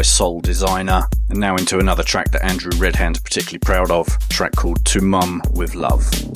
By 0.00 0.04
Soul 0.04 0.40
Designer. 0.40 1.02
And 1.28 1.38
now 1.38 1.56
into 1.56 1.78
another 1.78 2.02
track 2.02 2.30
that 2.32 2.42
Andrew 2.42 2.72
Redhand's 2.78 3.20
particularly 3.20 3.58
proud 3.58 3.90
of, 3.90 4.06
track 4.30 4.52
called 4.52 4.82
To 4.86 5.02
Mum 5.02 5.42
with 5.52 5.74
Love. 5.74 6.29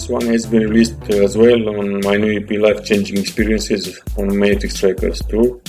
This 0.00 0.08
one 0.08 0.28
has 0.28 0.46
been 0.46 0.62
released 0.62 1.10
as 1.10 1.36
well 1.36 1.78
on 1.78 2.00
my 2.00 2.16
new 2.16 2.40
EP 2.40 2.50
Life 2.52 2.86
Changing 2.86 3.18
Experiences 3.18 4.00
on 4.16 4.34
Matrix 4.34 4.82
Records 4.82 5.22
too. 5.26 5.60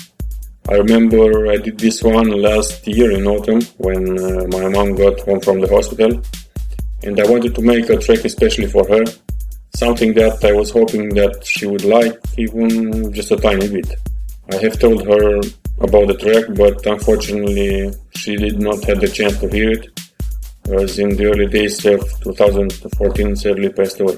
I 0.70 0.76
remember 0.76 1.48
I 1.48 1.58
did 1.58 1.78
this 1.78 2.02
one 2.02 2.30
last 2.42 2.88
year 2.88 3.12
in 3.12 3.28
autumn 3.28 3.62
when 3.78 4.18
uh, 4.18 4.48
my 4.48 4.70
mom 4.70 4.96
got 4.96 5.20
home 5.20 5.42
from 5.42 5.60
the 5.60 5.68
hospital 5.68 6.22
and 7.04 7.20
I 7.20 7.30
wanted 7.30 7.56
to 7.56 7.62
make 7.62 7.90
a 7.90 7.98
track 7.98 8.24
especially 8.24 8.68
for 8.68 8.88
her, 8.88 9.04
something 9.76 10.14
that 10.14 10.42
I 10.46 10.54
was 10.54 10.72
hoping 10.72 11.10
that 11.16 11.46
she 11.46 11.66
would 11.66 11.84
like 11.84 12.18
even 12.38 13.12
just 13.12 13.32
a 13.32 13.36
tiny 13.36 13.68
bit. 13.68 13.94
I 14.50 14.56
have 14.60 14.80
told 14.80 15.06
her 15.08 15.42
about 15.82 16.08
the 16.08 16.18
track 16.18 16.46
but 16.56 16.86
unfortunately 16.86 17.92
she 18.16 18.38
did 18.38 18.62
not 18.62 18.82
have 18.86 19.02
the 19.02 19.10
chance 19.10 19.38
to 19.42 19.50
hear 19.50 19.72
it 19.72 19.90
as 20.74 21.00
in 21.00 21.16
the 21.16 21.26
early 21.26 21.48
days 21.48 21.86
of 21.86 22.00
2014 22.22 23.36
sadly 23.36 23.70
passed 23.70 24.00
away. 24.00 24.18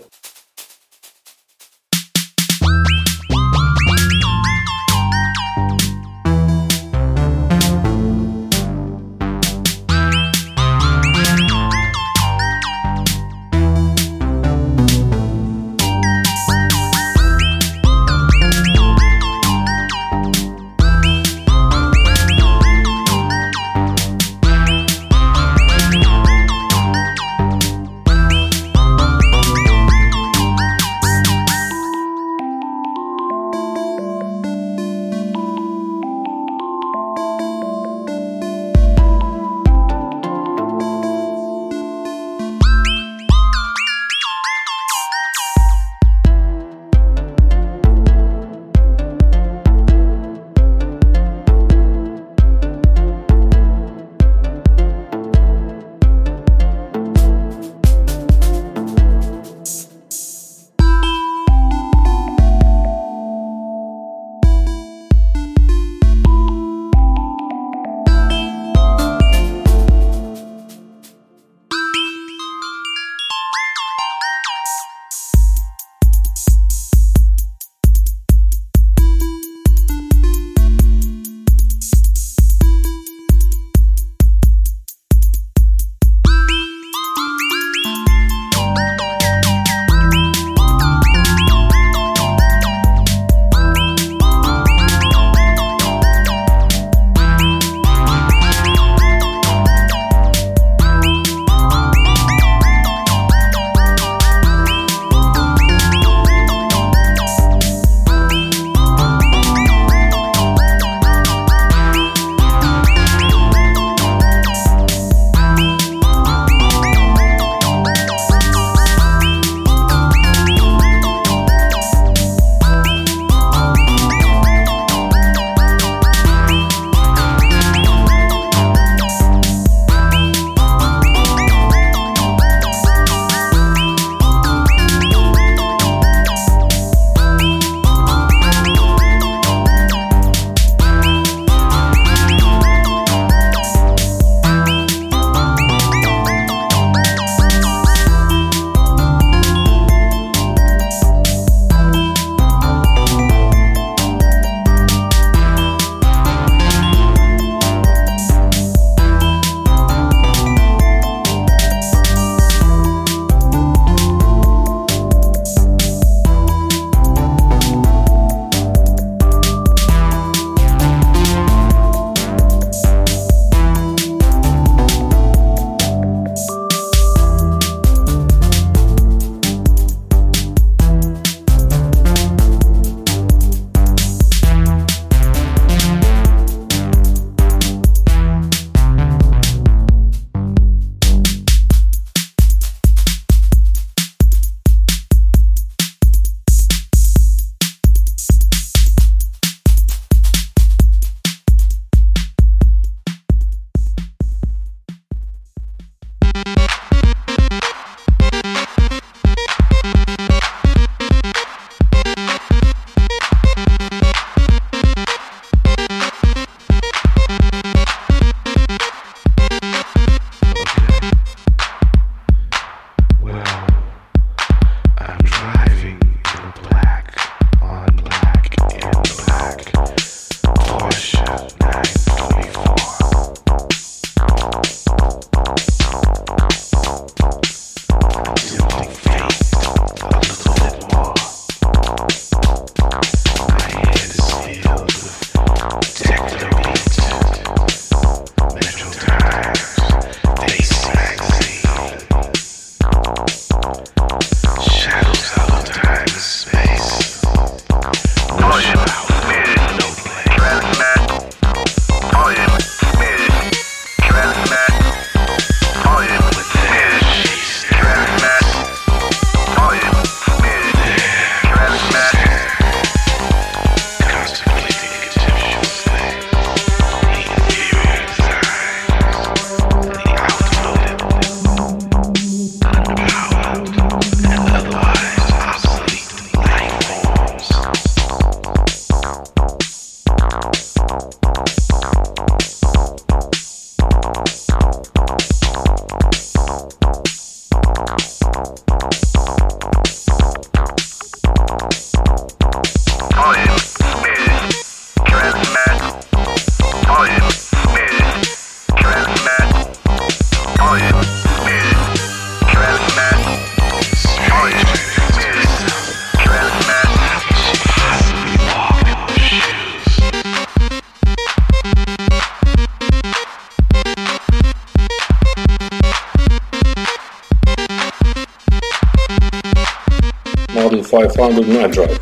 500 331.24 331.48
night 331.48 331.72
drive 331.72 332.00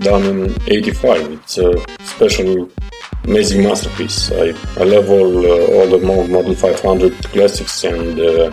done 0.00 0.22
in 0.22 0.62
85. 0.66 1.30
It's 1.32 1.58
a 1.58 1.74
special, 2.06 2.70
amazing 3.24 3.62
masterpiece. 3.62 4.32
I, 4.32 4.54
I 4.80 4.84
love 4.84 5.10
all, 5.10 5.36
uh, 5.44 5.74
all 5.74 5.86
the 5.90 5.98
Model 5.98 6.54
500 6.54 7.12
classics 7.24 7.84
and 7.84 8.18
uh, 8.18 8.50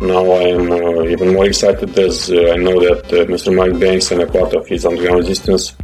now 0.00 0.30
I 0.30 0.42
am 0.56 0.72
uh, 0.72 1.02
even 1.02 1.34
more 1.34 1.44
excited 1.44 1.98
as 1.98 2.30
uh, 2.30 2.52
I 2.54 2.56
know 2.56 2.80
that 2.80 3.04
uh, 3.12 3.26
Mr. 3.26 3.54
Mike 3.54 3.78
Banks 3.78 4.10
and 4.10 4.22
a 4.22 4.26
part 4.26 4.54
of 4.54 4.66
his 4.66 4.86
underground 4.86 5.18
resistance 5.18 5.76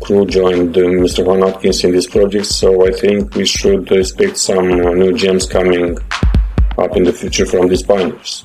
crew 0.00 0.24
joined 0.24 0.78
uh, 0.78 0.80
Mr. 0.80 1.26
Juan 1.26 1.44
Atkins 1.44 1.84
in 1.84 1.92
this 1.92 2.06
project, 2.06 2.46
so 2.46 2.86
I 2.86 2.90
think 2.92 3.34
we 3.34 3.44
should 3.44 3.92
expect 3.92 4.38
some 4.38 4.66
new 4.66 5.12
gems 5.12 5.44
coming 5.44 5.98
up 6.78 6.96
in 6.96 7.04
the 7.04 7.12
future 7.12 7.44
from 7.44 7.68
these 7.68 7.82
pioneers. 7.82 8.42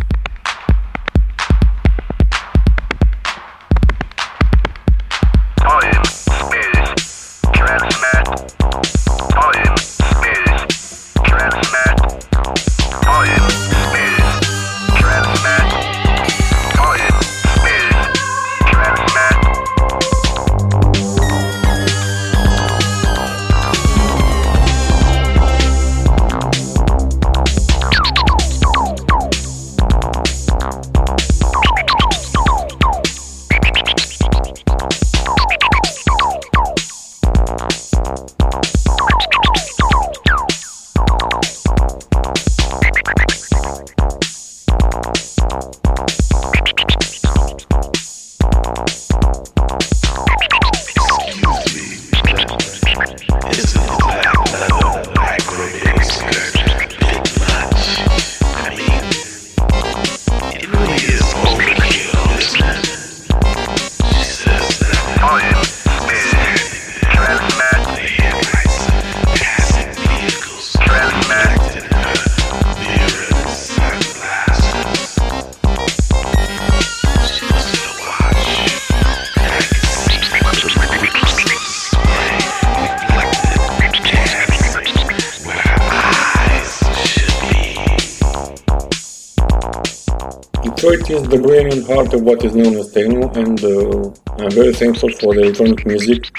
And 91.82 91.96
heart 91.96 92.14
of 92.14 92.22
what 92.22 92.44
is 92.44 92.56
known 92.56 92.76
as 92.76 92.92
techno, 92.92 93.32
and 93.34 93.64
uh, 93.64 94.44
I'm 94.44 94.52
very 94.52 94.74
thankful 94.74 95.10
for 95.20 95.34
the 95.34 95.42
electronic 95.42 95.86
music 95.86 96.32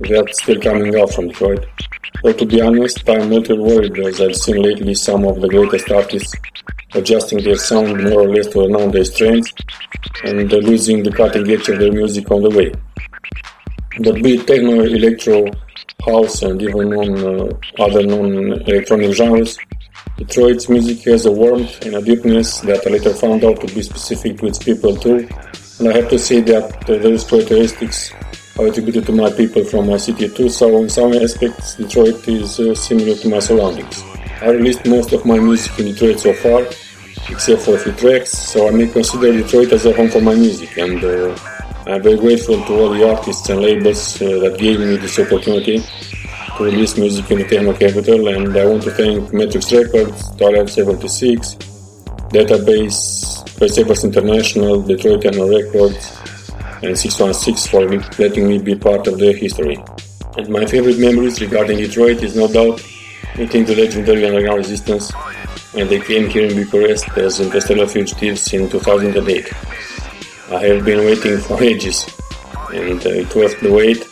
that's 0.00 0.42
still 0.42 0.60
coming 0.60 0.98
out 0.98 1.12
from 1.12 1.28
Detroit. 1.28 1.66
But 2.22 2.38
to 2.38 2.46
be 2.46 2.60
honest, 2.60 3.08
I'm 3.08 3.32
a 3.32 3.36
little 3.36 3.64
worried 3.64 3.98
as 3.98 4.20
I've 4.20 4.36
seen 4.36 4.62
lately 4.62 4.94
some 4.94 5.24
of 5.24 5.40
the 5.40 5.48
greatest 5.48 5.90
artists 5.90 6.34
adjusting 6.94 7.42
their 7.42 7.56
sound 7.56 8.04
more 8.04 8.22
or 8.22 8.28
less 8.28 8.48
to 8.48 8.68
nowadays 8.68 9.14
trends 9.14 9.52
and 10.24 10.52
losing 10.52 11.02
the 11.02 11.12
cutting 11.12 11.48
edge 11.50 11.68
of 11.68 11.78
their 11.78 11.92
music 11.92 12.30
on 12.30 12.42
the 12.42 12.50
way. 12.50 12.72
But 14.04 14.22
be 14.22 14.34
it 14.36 14.46
techno, 14.46 14.82
electro, 14.82 15.46
house, 16.04 16.42
and 16.42 16.60
even 16.60 16.92
on 16.92 17.10
uh, 17.18 17.82
other 17.82 18.04
non-electronic 18.06 19.12
genres, 19.14 19.58
Detroit's 20.18 20.68
music 20.68 21.00
has 21.04 21.24
a 21.26 21.32
warmth 21.32 21.84
and 21.86 21.96
a 21.96 22.02
deepness 22.02 22.60
that 22.60 22.86
I 22.86 22.90
later 22.90 23.14
found 23.14 23.44
out 23.44 23.60
to 23.62 23.74
be 23.74 23.82
specific 23.82 24.38
to 24.38 24.46
its 24.46 24.58
people 24.58 24.94
too, 24.94 25.26
and 25.78 25.88
I 25.88 25.96
have 25.96 26.10
to 26.10 26.18
say 26.18 26.40
that 26.42 26.86
those 26.86 27.24
characteristics 27.24 28.12
are 28.58 28.66
attributed 28.66 29.06
to 29.06 29.12
my 29.12 29.30
people 29.30 29.64
from 29.64 29.88
my 29.88 29.96
city 29.96 30.28
too, 30.28 30.50
so 30.50 30.82
in 30.82 30.90
some 30.90 31.14
aspects 31.14 31.76
Detroit 31.76 32.28
is 32.28 32.60
uh, 32.60 32.74
similar 32.74 33.14
to 33.16 33.28
my 33.28 33.38
surroundings. 33.38 34.02
I 34.42 34.50
released 34.50 34.86
most 34.86 35.12
of 35.12 35.24
my 35.24 35.38
music 35.38 35.78
in 35.78 35.86
Detroit 35.86 36.20
so 36.20 36.34
far, 36.34 36.60
except 37.30 37.62
for 37.62 37.76
a 37.76 37.78
few 37.78 37.92
tracks, 37.92 38.30
so 38.30 38.68
I 38.68 38.70
may 38.70 38.88
consider 38.88 39.32
Detroit 39.32 39.72
as 39.72 39.86
a 39.86 39.94
home 39.94 40.10
for 40.10 40.20
my 40.20 40.34
music, 40.34 40.76
and 40.76 41.02
uh, 41.02 41.34
I'm 41.86 42.02
very 42.02 42.18
grateful 42.18 42.62
to 42.66 42.72
all 42.74 42.90
the 42.90 43.08
artists 43.08 43.48
and 43.48 43.62
labels 43.62 44.20
uh, 44.20 44.38
that 44.40 44.58
gave 44.58 44.78
me 44.78 44.98
this 44.98 45.18
opportunity 45.18 45.82
to 46.56 46.64
release 46.64 46.96
music 46.98 47.30
in 47.30 47.38
the 47.38 47.44
techno 47.44 47.72
capital, 47.72 48.28
and 48.28 48.56
I 48.56 48.66
want 48.66 48.82
to 48.82 48.90
thank 48.90 49.32
Matrix 49.32 49.72
Records, 49.72 50.36
Twilight 50.36 50.68
76, 50.68 51.54
Database, 52.28 53.58
Perseverance 53.58 54.04
International, 54.04 54.82
Detroit 54.82 55.22
Techno 55.22 55.48
Records, 55.48 56.18
and 56.82 56.98
616 56.98 57.70
for 57.70 57.88
letting 58.18 58.48
me 58.48 58.58
be 58.58 58.74
part 58.74 59.06
of 59.06 59.18
their 59.18 59.34
history. 59.34 59.82
And 60.36 60.48
my 60.48 60.66
favorite 60.66 60.98
memories 60.98 61.40
regarding 61.40 61.78
Detroit 61.78 62.22
is 62.22 62.36
no 62.36 62.48
doubt 62.48 62.82
meeting 63.38 63.64
the 63.64 63.74
legendary 63.74 64.26
underground 64.26 64.58
resistance 64.58 65.10
when 65.72 65.88
they 65.88 66.00
came 66.00 66.28
here 66.28 66.46
in 66.48 66.54
Bucharest 66.54 67.08
as 67.16 67.40
interstellar 67.40 67.86
fugitives 67.86 68.52
in 68.52 68.68
2008. 68.68 69.52
I 70.50 70.66
have 70.66 70.84
been 70.84 70.98
waiting 71.06 71.38
for 71.38 71.62
ages, 71.62 72.06
and 72.74 73.04
uh, 73.06 73.10
it 73.10 73.34
was 73.34 73.54
the 73.56 73.72
wait 73.72 74.11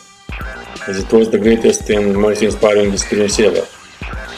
it 0.87 1.11
was 1.11 1.29
the 1.29 1.37
greatest 1.37 1.89
and 1.89 2.15
most 2.15 2.41
inspiring 2.41 2.91
experience 2.93 3.39
ever. 3.39 3.65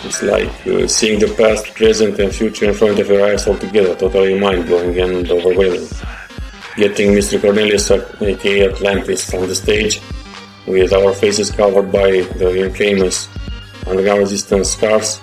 It's 0.05 0.21
like 0.21 0.67
uh, 0.67 0.87
seeing 0.87 1.19
the 1.19 1.33
past, 1.37 1.73
present, 1.75 2.19
and 2.19 2.33
future 2.33 2.65
in 2.65 2.73
front 2.73 2.99
of 2.99 3.07
your 3.07 3.25
eyes 3.25 3.47
all 3.47 3.57
together, 3.57 3.95
totally 3.95 4.37
mind 4.37 4.65
blowing 4.65 4.99
and 4.99 5.29
overwhelming. 5.31 5.87
Getting 6.75 7.11
Mr. 7.13 7.39
Cornelius, 7.39 7.89
aka 7.91 8.69
Atlantis, 8.69 9.33
on 9.33 9.47
the 9.47 9.55
stage 9.55 10.01
with 10.67 10.91
our 10.91 11.13
faces 11.13 11.51
covered 11.51 11.91
by 11.91 12.21
the 12.39 12.65
infamous 12.65 13.29
underground 13.87 14.19
resistance 14.21 14.71
scars 14.71 15.21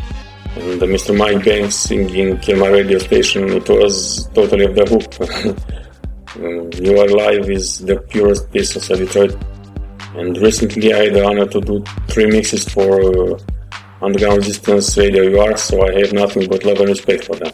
and 0.57 0.81
Mr. 0.83 1.17
Mike 1.17 1.45
Banks 1.45 1.77
singing 1.77 2.37
Kill 2.39 2.59
My 2.59 2.69
Radio 2.69 2.99
Station, 2.99 3.49
it 3.51 3.69
was 3.69 4.29
totally 4.35 4.67
off 4.67 4.75
the 4.75 4.87
hook. 4.87 5.57
you 6.83 6.99
Are 6.99 7.07
Alive 7.07 7.51
is 7.51 7.79
the 7.79 7.97
purest 7.97 8.51
piece 8.53 8.75
of 8.77 8.99
Detroit 8.99 9.37
and 10.17 10.37
recently 10.39 10.93
I 10.93 11.05
had 11.05 11.15
the 11.15 11.25
honor 11.25 11.47
to 11.47 11.61
do 11.61 11.85
three 12.09 12.27
mixes 12.27 12.69
for 12.69 13.35
uh, 13.35 13.39
Underground 14.03 14.39
Resistance 14.39 14.97
Radio 14.97 15.23
UR, 15.25 15.57
so 15.57 15.87
I 15.87 15.99
have 16.01 16.13
nothing 16.13 16.49
but 16.49 16.65
love 16.65 16.79
and 16.79 16.89
respect 16.89 17.25
for 17.25 17.37
them. 17.37 17.53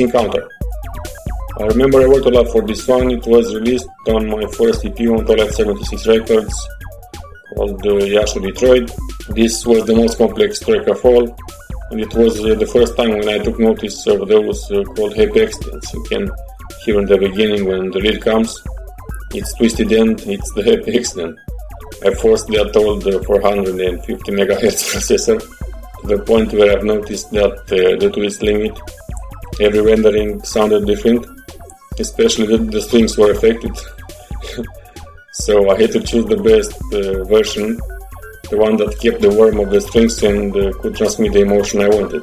Encounter. 0.00 0.48
I 1.58 1.64
remember 1.64 2.02
I 2.02 2.06
worked 2.06 2.26
a 2.26 2.30
lot 2.30 2.48
for 2.48 2.62
this 2.62 2.86
one. 2.86 3.10
It 3.10 3.26
was 3.26 3.54
released 3.54 3.88
on 4.08 4.28
my 4.28 4.46
first 4.58 4.84
EP 4.84 5.00
on 5.08 5.24
Twilight 5.24 5.52
76 5.52 6.06
Records 6.06 6.68
called 7.54 7.80
uh, 7.86 7.90
Yashu 8.14 8.42
Detroit. 8.42 8.90
This 9.30 9.64
was 9.66 9.86
the 9.86 9.94
most 9.94 10.18
complex 10.18 10.60
track 10.60 10.86
of 10.86 11.04
all, 11.04 11.24
and 11.90 12.00
it 12.00 12.12
was 12.14 12.38
uh, 12.44 12.54
the 12.54 12.66
first 12.66 12.96
time 12.96 13.10
when 13.10 13.28
I 13.28 13.38
took 13.38 13.58
notice 13.58 14.06
of 14.06 14.28
those 14.28 14.70
uh, 14.70 14.84
called 14.84 15.16
happy 15.16 15.42
accidents. 15.44 15.92
You 15.94 16.04
can 16.04 16.30
hear 16.84 17.00
in 17.00 17.06
the 17.06 17.18
beginning 17.18 17.64
when 17.64 17.90
the 17.90 18.00
lead 18.00 18.20
comes, 18.20 18.62
it's 19.32 19.54
twisted 19.54 19.92
end, 19.92 20.20
it's 20.26 20.52
the 20.52 20.62
happy 20.62 20.98
accident. 20.98 21.38
I 22.04 22.14
forced 22.14 22.48
that 22.48 22.76
old 22.76 23.02
450 23.02 24.32
megahertz 24.32 24.82
processor 24.92 25.40
to 25.40 26.06
the 26.06 26.22
point 26.22 26.52
where 26.52 26.76
I've 26.76 26.84
noticed 26.84 27.30
that 27.30 27.52
uh, 27.52 27.96
the 27.98 28.10
twist 28.12 28.42
limit, 28.42 28.78
every 29.60 29.80
rendering 29.80 30.42
sounded 30.42 30.86
different 30.86 31.26
especially 31.98 32.46
the, 32.46 32.58
the 32.58 32.80
strings 32.80 33.16
were 33.16 33.30
affected. 33.30 33.76
so 35.32 35.70
I 35.70 35.80
had 35.80 35.92
to 35.92 36.00
choose 36.00 36.26
the 36.26 36.36
best 36.36 36.72
uh, 36.92 37.24
version, 37.24 37.76
the 38.50 38.58
one 38.58 38.76
that 38.76 38.98
kept 39.00 39.20
the 39.20 39.30
warmth 39.30 39.60
of 39.60 39.70
the 39.70 39.80
strings 39.80 40.22
and 40.22 40.54
uh, 40.56 40.72
could 40.80 40.96
transmit 40.96 41.32
the 41.32 41.40
emotion 41.40 41.80
I 41.80 41.88
wanted. 41.88 42.22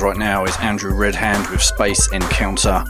Right 0.00 0.16
now 0.16 0.44
is 0.44 0.56
Andrew 0.58 0.94
Redhand 0.94 1.50
with 1.50 1.60
Space 1.60 2.12
Encounter. 2.12 2.84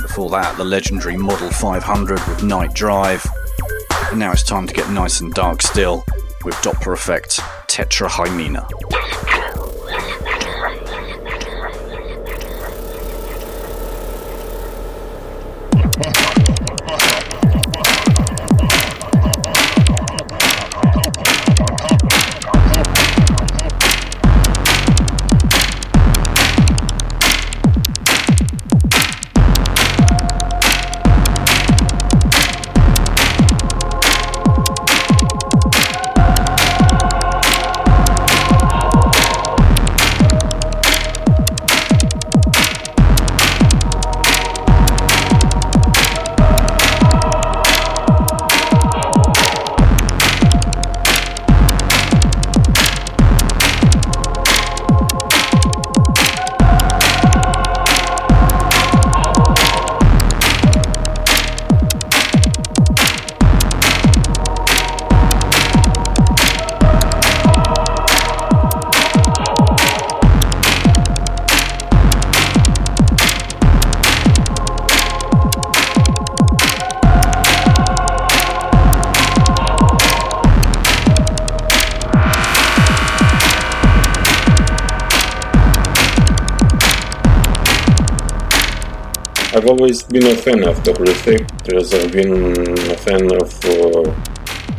Before 0.00 0.30
that, 0.30 0.56
the 0.56 0.64
legendary 0.64 1.16
Model 1.16 1.50
500 1.50 2.20
with 2.28 2.44
Night 2.44 2.72
Drive. 2.72 3.26
And 4.10 4.20
now 4.20 4.30
it's 4.30 4.44
time 4.44 4.68
to 4.68 4.72
get 4.72 4.88
nice 4.90 5.20
and 5.20 5.34
dark 5.34 5.60
still 5.60 6.04
with 6.44 6.54
Dopplereffekt 6.56 7.40
Tetrahymena. 7.66 8.85
I've 89.56 89.70
always 89.70 90.02
been 90.02 90.26
a 90.26 90.36
fan 90.36 90.68
of 90.68 90.76
as 90.86 91.94
I've 91.94 92.12
been 92.12 92.60
a 92.90 92.96
fan 92.98 93.24
of 93.40 93.48
uh, 93.64 94.04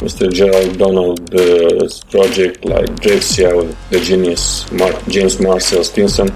Mr. 0.05 0.31
Gerald 0.31 0.77
Donald's 0.77 1.33
uh, 1.33 2.11
project 2.11 2.63
like 2.63 2.85
Drexciya 3.01 3.57
with 3.57 3.89
the 3.89 3.99
genius 3.99 4.71
Mar- 4.71 5.01
James 5.07 5.41
Marcel 5.41 5.83
Stinson, 5.83 6.29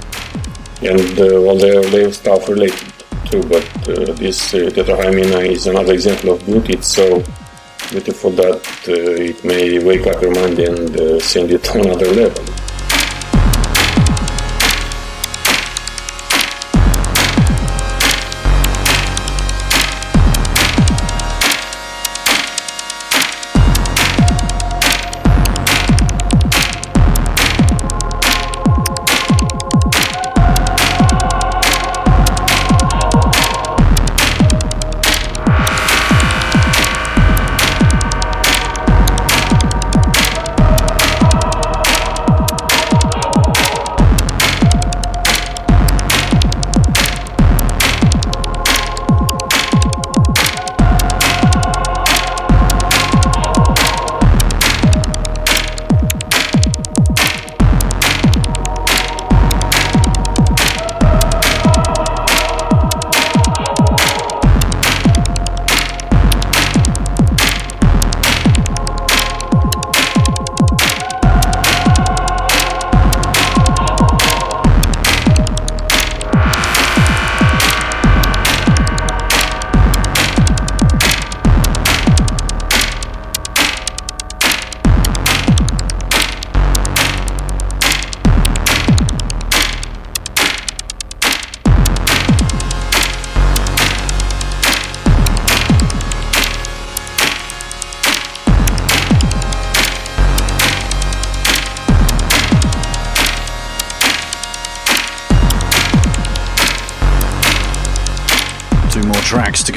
and 0.82 1.20
uh, 1.20 1.38
all 1.46 1.56
the 1.56 1.84
early 1.86 2.12
stuff 2.12 2.50
related 2.50 2.92
to. 3.30 3.44
But 3.44 3.64
uh, 3.88 4.12
this 4.14 4.56
uh, 4.56 4.72
Tetrahymena 4.74 5.48
is 5.48 5.68
another 5.68 5.94
example 5.94 6.32
of 6.32 6.44
beauty. 6.44 6.74
It's 6.74 6.88
so 6.88 7.24
beautiful 7.92 8.32
that 8.32 8.66
uh, 8.88 9.22
it 9.22 9.44
may 9.46 9.78
wake 9.78 10.08
up 10.08 10.20
your 10.20 10.34
mind 10.34 10.58
and 10.58 11.00
uh, 11.00 11.20
send 11.20 11.52
you 11.52 11.60
to 11.60 11.80
another 11.84 12.08
level. 12.08 12.44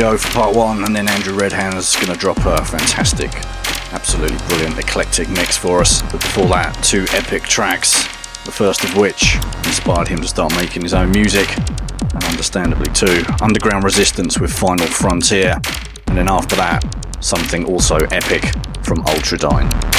Go 0.05 0.19
for 0.19 0.29
part 0.33 0.55
one, 0.55 0.85
and 0.85 0.95
then 0.95 1.09
Andrew 1.09 1.35
Redhand's 1.35 1.97
going 1.97 2.13
to 2.13 2.19
drop 2.19 2.37
a 2.45 2.63
fantastic, 2.63 3.31
absolutely 3.91 4.37
brilliant 4.49 4.79
eclectic 4.79 5.31
mix 5.31 5.57
for 5.57 5.81
us. 5.81 6.03
But 6.03 6.21
before 6.21 6.47
that, 6.49 6.75
two 6.85 7.07
epic 7.13 7.45
tracks, 7.45 8.03
the 8.45 8.53
first 8.53 8.85
of 8.85 8.95
which 8.99 9.37
inspired 9.65 10.09
him 10.09 10.19
to 10.21 10.29
start 10.29 10.55
making 10.57 10.83
his 10.83 10.93
own 10.93 11.11
music, 11.11 11.49
and 11.57 12.23
understandably 12.25 12.93
too. 12.93 13.25
Underground 13.41 13.83
Resistance 13.83 14.39
with 14.39 14.53
Final 14.53 14.87
Frontier, 14.89 15.59
and 16.09 16.19
then 16.19 16.29
after 16.29 16.55
that, 16.57 16.85
something 17.25 17.65
also 17.65 17.97
epic 17.97 18.43
from 18.83 18.99
Ultradyne. 19.05 19.93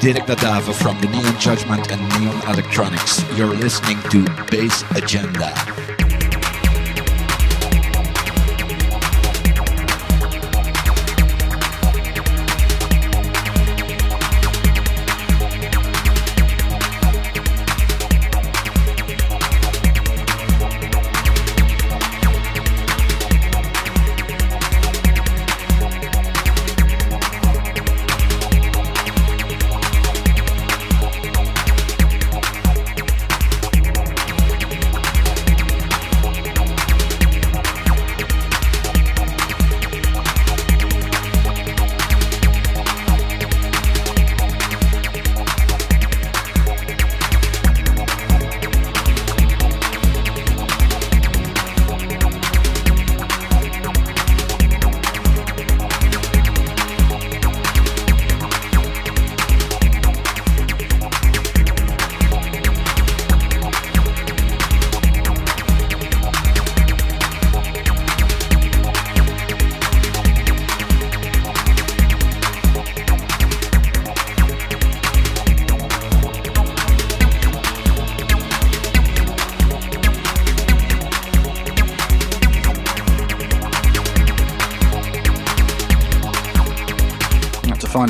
Dirk 0.00 0.26
Da 0.26 0.36
Davo 0.36 0.72
from 0.72 1.00
the 1.00 1.08
Neon 1.08 1.40
Judgement 1.40 1.90
and 1.90 2.00
Neon 2.20 2.40
Electronics. 2.48 3.24
You're 3.36 3.48
listening 3.48 3.98
to 4.10 4.24
Bass 4.48 4.84
Agenda. 4.92 5.77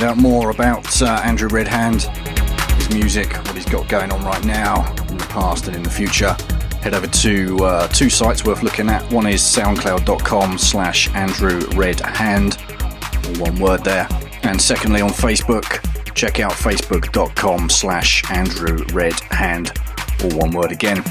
Out 0.08 0.16
more 0.16 0.50
about 0.50 1.02
uh, 1.02 1.20
Andrew 1.22 1.48
Redhand, 1.48 2.02
his 2.76 2.90
music, 2.90 3.30
what 3.44 3.54
he's 3.54 3.66
got 3.66 3.88
going 3.88 4.10
on 4.10 4.24
right 4.24 4.42
now, 4.44 4.90
in 5.08 5.18
the 5.18 5.26
past 5.26 5.66
and 5.66 5.76
in 5.76 5.82
the 5.82 5.90
future, 5.90 6.34
head 6.80 6.94
over 6.94 7.06
to 7.06 7.56
uh, 7.62 7.88
two 7.88 8.08
sites 8.08 8.44
worth 8.44 8.62
looking 8.62 8.88
at. 8.88 9.02
One 9.12 9.26
is 9.26 9.42
soundcloud.com 9.42 10.56
slash 10.56 11.14
Andrew 11.14 11.60
Redhand, 11.76 12.56
all 13.26 13.50
one 13.50 13.58
word 13.58 13.84
there. 13.84 14.08
And 14.44 14.60
secondly, 14.60 15.02
on 15.02 15.10
Facebook, 15.10 15.84
check 16.14 16.40
out 16.40 16.52
facebook.com 16.52 17.68
slash 17.68 18.28
Andrew 18.30 18.78
Redhand, 18.92 19.72
all 20.24 20.38
one 20.38 20.52
word 20.52 20.72
again. 20.72 21.02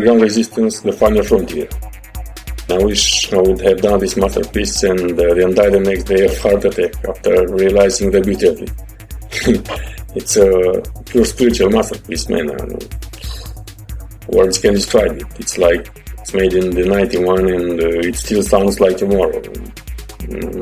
Underground 0.00 0.22
Resistance, 0.22 0.80
The 0.80 0.92
Final 0.94 1.22
Frontier. 1.22 1.68
I 2.70 2.82
wish 2.82 3.30
I 3.34 3.36
would 3.36 3.60
have 3.60 3.82
done 3.82 4.00
this 4.00 4.16
masterpiece 4.16 4.82
and 4.82 5.12
uh, 5.12 5.34
then 5.34 5.54
die 5.54 5.68
the 5.68 5.78
next 5.78 6.04
day 6.04 6.24
of 6.24 6.38
heart 6.38 6.64
attack 6.64 6.94
after 7.04 7.46
realizing 7.48 8.10
the 8.10 8.22
beauty 8.22 8.46
of 8.48 8.62
it. 8.62 8.72
it's 10.16 10.38
a 10.38 10.80
pure 11.04 11.26
spiritual 11.26 11.68
masterpiece, 11.68 12.30
man. 12.30 12.48
words 14.28 14.56
can 14.56 14.72
describe 14.72 15.18
it. 15.18 15.26
It's 15.38 15.58
like 15.58 15.92
it's 16.18 16.32
made 16.32 16.54
in 16.54 16.70
the 16.70 16.86
91 16.86 17.46
and 17.50 17.78
uh, 17.78 18.08
it 18.08 18.16
still 18.16 18.42
sounds 18.42 18.80
like 18.80 18.96
tomorrow. 18.96 19.42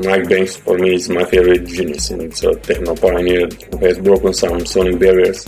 Mike 0.03 0.27
Banks 0.27 0.57
for 0.57 0.77
me 0.77 0.95
is 0.95 1.07
my 1.07 1.23
favorite 1.23 1.65
genius 1.65 2.09
and 2.09 2.23
it's 2.23 2.43
a 2.43 2.53
techno 2.55 2.93
pioneer 2.93 3.47
who 3.71 3.77
has 3.85 3.99
broken 3.99 4.33
some 4.33 4.65
sonic 4.65 4.99
barriers 4.99 5.45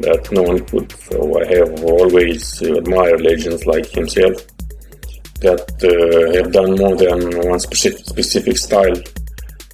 that 0.00 0.26
no 0.32 0.42
one 0.42 0.64
could. 0.66 0.92
Always 2.00 2.62
admire 2.62 3.16
legends 3.18 3.66
like 3.66 3.86
himself 3.86 4.36
that 5.44 5.64
uh, 5.84 6.36
have 6.36 6.52
done 6.52 6.72
more 6.82 6.96
than 6.96 7.48
one 7.48 7.60
specific, 7.60 8.04
specific 8.06 8.56
style. 8.56 8.96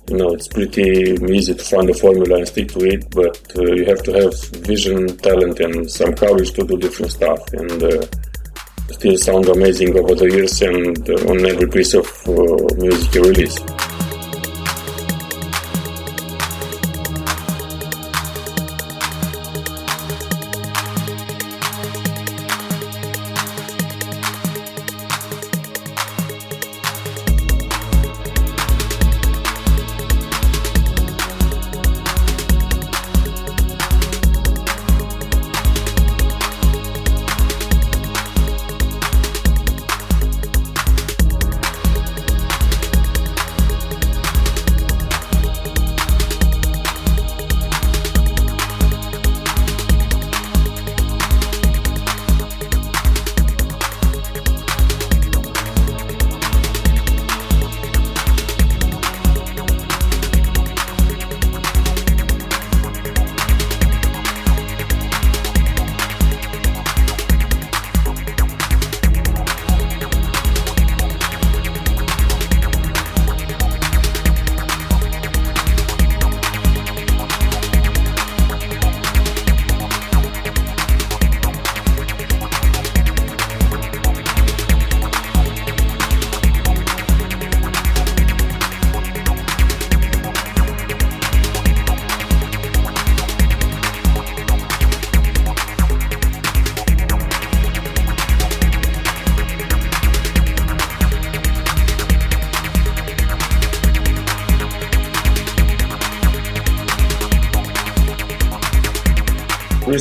You 0.09 0.17
know, 0.19 0.31
it's 0.35 0.49
pretty 0.49 1.17
easy 1.37 1.55
to 1.55 1.65
find 1.65 1.91
a 1.91 1.95
formula 1.95 2.39
and 2.39 2.49
stick 2.49 2.69
to 2.73 2.81
it, 2.85 3.11
but 3.11 3.37
uh, 3.59 3.63
you 3.75 3.85
have 3.87 4.03
to 4.05 4.13
have 4.13 4.35
vision, 4.71 5.17
talent, 5.19 5.59
and 5.61 5.91
some 5.91 6.15
courage 6.15 6.53
to 6.53 6.65
do 6.65 6.77
different 6.79 7.13
stuff. 7.13 7.41
And 7.53 7.83
uh, 7.83 8.07
still 8.93 9.17
sound 9.19 9.49
amazing 9.49 9.99
over 9.99 10.15
the 10.15 10.31
years 10.31 10.63
and 10.63 11.11
uh, 11.11 11.31
on 11.31 11.45
every 11.45 11.69
piece 11.69 11.95
of 11.95 12.07
uh, 12.29 12.75
music 12.77 13.15
you 13.15 13.23
release. 13.23 13.76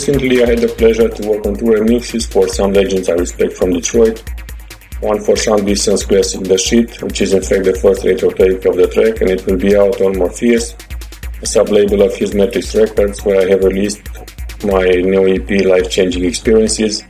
Recently 0.08 0.44
I 0.44 0.50
had 0.52 0.60
the 0.60 0.68
pleasure 0.68 1.10
to 1.10 1.28
work 1.28 1.48
on 1.48 1.56
two 1.58 1.66
remixes 1.66 2.32
for 2.32 2.48
some 2.48 2.74
legends 2.74 3.10
I 3.10 3.14
respect 3.14 3.54
from 3.54 3.74
Detroit. 3.74 4.22
One 5.02 5.20
for 5.20 5.36
Sean 5.36 5.66
Deason's 5.66 6.06
classic 6.06 6.44
The 6.44 6.60
Shit, 6.60 7.02
which 7.02 7.22
is 7.22 7.34
in 7.34 7.42
fact 7.42 7.66
the 7.66 7.74
first 7.74 8.06
retro 8.06 8.30
take 8.30 8.64
of 8.66 8.76
the 8.78 8.86
track 8.86 9.22
and 9.22 9.32
it 9.32 9.44
will 9.48 9.58
be 9.58 9.76
out 9.76 10.00
on 10.02 10.16
Morpheus, 10.16 10.76
a 11.42 11.46
sub-label 11.48 12.04
of 12.04 12.16
his 12.16 12.36
Matrix 12.36 12.76
Records 12.76 13.26
where 13.26 13.42
I 13.42 13.50
have 13.50 13.64
released 13.64 14.04
my 14.64 14.86
new 14.86 15.26
EP 15.26 15.66
Life 15.66 15.90
Changing 15.90 16.26
Experiences 16.26 17.02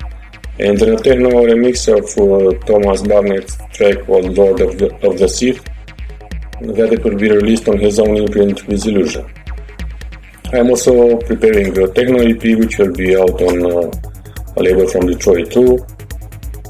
and 0.59 0.81
a 0.81 0.95
techno 0.95 1.31
remix 1.43 1.91
of 1.91 2.07
uh, 2.15 2.57
Thomas 2.63 3.01
Barnett's 3.01 3.57
track 3.75 4.05
called 4.05 4.37
Lord 4.37 4.61
of 4.61 4.79
the, 4.79 4.95
of 5.05 5.19
the 5.19 5.27
Sith 5.27 5.61
that 6.61 6.93
it 6.93 7.03
will 7.03 7.17
be 7.17 7.29
released 7.29 7.67
on 7.67 7.77
his 7.77 7.99
own 7.99 8.15
imprint 8.15 8.65
with 8.67 8.87
Illusion. 8.87 9.29
I'm 10.55 10.69
also 10.69 11.17
preparing 11.17 11.77
a 11.77 11.87
techno 11.89 12.19
EP 12.19 12.57
which 12.57 12.77
will 12.77 12.93
be 12.93 13.13
out 13.13 13.41
on 13.41 13.57
uh, 13.65 13.91
a 14.55 14.63
label 14.63 14.87
from 14.87 15.07
Detroit 15.07 15.51
too. 15.51 15.85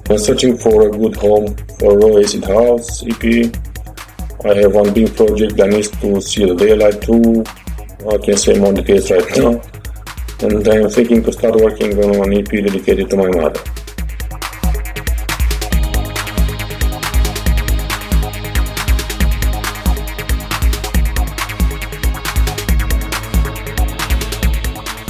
I'm 0.10 0.18
searching 0.18 0.58
for 0.58 0.88
a 0.88 0.92
good 0.92 1.16
home 1.18 1.56
for 1.78 2.00
Raw 2.00 2.18
Acid 2.18 2.46
House 2.46 3.04
EP. 3.06 3.54
I 4.44 4.56
have 4.56 4.74
one 4.74 4.92
big 4.92 5.16
project 5.16 5.58
that 5.58 5.70
needs 5.70 5.92
to 6.02 6.20
see 6.20 6.46
the 6.46 6.56
daylight 6.56 7.00
too. 7.00 7.44
I 8.10 8.18
can 8.18 8.38
say 8.38 8.58
more 8.58 8.74
details 8.74 9.12
right 9.12 9.30
now. 9.38 9.62
And 10.42 10.68
I'm 10.68 10.90
thinking 10.90 11.22
to 11.24 11.32
start 11.32 11.56
working 11.56 11.94
on 12.04 12.26
an 12.26 12.34
EP 12.40 12.50
dedicated 12.50 13.10
to 13.12 13.18
my 13.18 13.30
mother. 13.30 13.62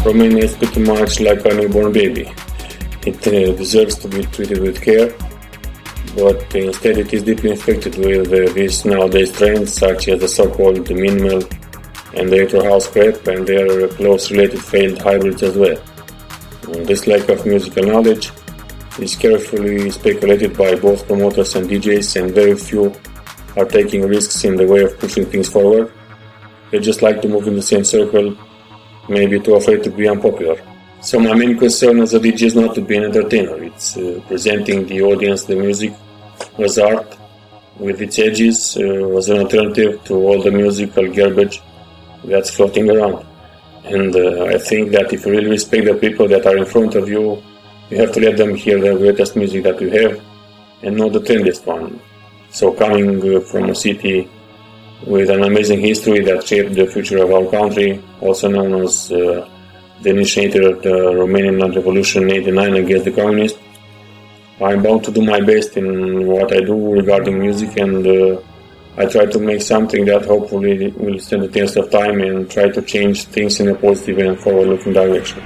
Romania 0.05 0.43
is 0.43 0.55
pretty 0.55 0.81
much 0.81 1.19
like 1.19 1.43
a 1.45 1.53
newborn 1.55 1.91
baby. 1.91 2.31
It 3.07 3.27
uh, 3.27 3.57
deserves 3.57 3.95
to 3.95 4.07
be 4.07 4.21
treated 4.25 4.59
with 4.61 4.79
care, 4.79 5.09
but 6.15 6.55
instead 6.55 6.99
it 6.99 7.11
is 7.11 7.23
deeply 7.23 7.49
infected 7.49 7.97
with 7.97 8.31
uh, 8.31 8.53
these 8.53 8.85
nowadays 8.85 9.31
trends 9.31 9.73
such 9.73 10.07
as 10.09 10.19
the 10.19 10.27
so-called 10.27 10.87
minimal 10.91 11.41
and 12.13 12.29
the 12.29 12.41
retro 12.41 12.63
house 12.63 12.85
crap 12.87 13.25
and 13.25 13.47
their 13.47 13.87
close 13.87 14.29
related 14.29 14.61
failed 14.61 15.01
hybrids 15.01 15.41
as 15.41 15.57
well. 15.57 15.77
And 16.67 16.85
this 16.85 17.07
lack 17.07 17.27
of 17.29 17.43
musical 17.43 17.87
knowledge 17.87 18.29
is 18.99 19.15
carefully 19.15 19.89
speculated 19.89 20.55
by 20.55 20.75
both 20.75 21.07
promoters 21.07 21.55
and 21.55 21.67
DJs 21.67 22.21
and 22.21 22.31
very 22.31 22.55
few 22.55 22.93
are 23.57 23.65
taking 23.65 24.07
risks 24.07 24.43
in 24.43 24.55
the 24.55 24.67
way 24.67 24.83
of 24.83 24.99
pushing 24.99 25.25
things 25.25 25.49
forward. 25.49 25.91
They 26.69 26.77
just 26.77 27.01
like 27.01 27.23
to 27.23 27.27
move 27.27 27.47
in 27.47 27.55
the 27.55 27.63
same 27.63 27.83
circle 27.83 28.37
maybe 29.09 29.39
too 29.39 29.55
afraid 29.55 29.83
to 29.83 29.89
be 29.89 30.07
unpopular. 30.07 30.57
So 31.01 31.19
my 31.19 31.33
main 31.33 31.57
concern 31.57 32.01
as 32.01 32.13
a 32.13 32.19
DJ 32.19 32.43
is 32.43 32.55
not 32.55 32.73
to 32.75 32.81
be 32.81 32.97
an 32.97 33.03
entertainer. 33.05 33.63
It's 33.63 33.97
uh, 33.97 34.21
presenting 34.27 34.87
the 34.87 35.01
audience 35.01 35.45
the 35.45 35.55
music 35.55 35.93
as 36.57 36.77
art 36.79 37.17
with 37.77 38.01
its 38.01 38.17
edges 38.19 38.77
uh, 38.77 39.17
as 39.17 39.29
an 39.29 39.39
alternative 39.39 40.03
to 40.05 40.15
all 40.15 40.41
the 40.41 40.51
musical 40.51 41.11
garbage 41.13 41.61
that's 42.23 42.49
floating 42.49 42.89
around. 42.89 43.25
And 43.83 44.15
uh, 44.15 44.45
I 44.45 44.57
think 44.57 44.91
that 44.91 45.13
if 45.13 45.25
you 45.25 45.31
really 45.31 45.49
respect 45.49 45.85
the 45.85 45.93
people 45.93 46.27
that 46.29 46.45
are 46.47 46.57
in 46.57 46.65
front 46.65 46.95
of 46.95 47.07
you, 47.07 47.43
you 47.89 47.97
have 47.97 48.11
to 48.13 48.19
let 48.19 48.37
them 48.37 48.55
hear 48.55 48.79
the 48.79 48.97
greatest 48.97 49.35
music 49.35 49.63
that 49.63 49.79
you 49.79 49.89
have 49.91 50.19
and 50.81 50.97
not 50.97 51.13
the 51.13 51.19
trendiest 51.19 51.65
one. 51.65 51.99
So 52.49 52.71
coming 52.71 53.35
uh, 53.35 53.41
from 53.41 53.69
a 53.69 53.75
city 53.75 54.29
with 55.05 55.29
an 55.29 55.43
amazing 55.43 55.81
history 55.81 56.19
that 56.21 56.47
shaped 56.47 56.73
the 56.73 56.87
future 56.87 57.23
of 57.23 57.31
our 57.31 57.49
country, 57.49 58.01
also 58.21 58.49
known 58.49 58.83
as 58.83 59.11
uh, 59.11 59.47
the 60.01 60.09
initiator 60.09 60.69
of 60.69 60.81
the 60.81 60.89
Romanian 60.89 61.73
Revolution 61.75 62.23
in 62.23 62.31
89 62.31 62.75
against 62.75 63.05
the 63.05 63.11
communists. 63.11 63.59
I'm 64.61 64.79
about 64.79 65.03
to 65.05 65.11
do 65.11 65.21
my 65.23 65.41
best 65.41 65.75
in 65.77 66.25
what 66.25 66.53
I 66.53 66.61
do 66.61 66.93
regarding 66.93 67.39
music 67.39 67.77
and 67.77 68.07
uh, 68.07 68.41
I 68.97 69.05
try 69.05 69.25
to 69.25 69.39
make 69.39 69.61
something 69.61 70.05
that 70.05 70.25
hopefully 70.25 70.91
will 70.91 71.19
stand 71.19 71.43
the 71.43 71.49
test 71.49 71.75
of 71.75 71.91
time 71.91 72.21
and 72.21 72.49
try 72.49 72.69
to 72.69 72.81
change 72.81 73.25
things 73.25 73.59
in 73.59 73.67
a 73.67 73.75
positive 73.75 74.19
and 74.19 74.39
forward-looking 74.39 74.93
direction. 74.93 75.43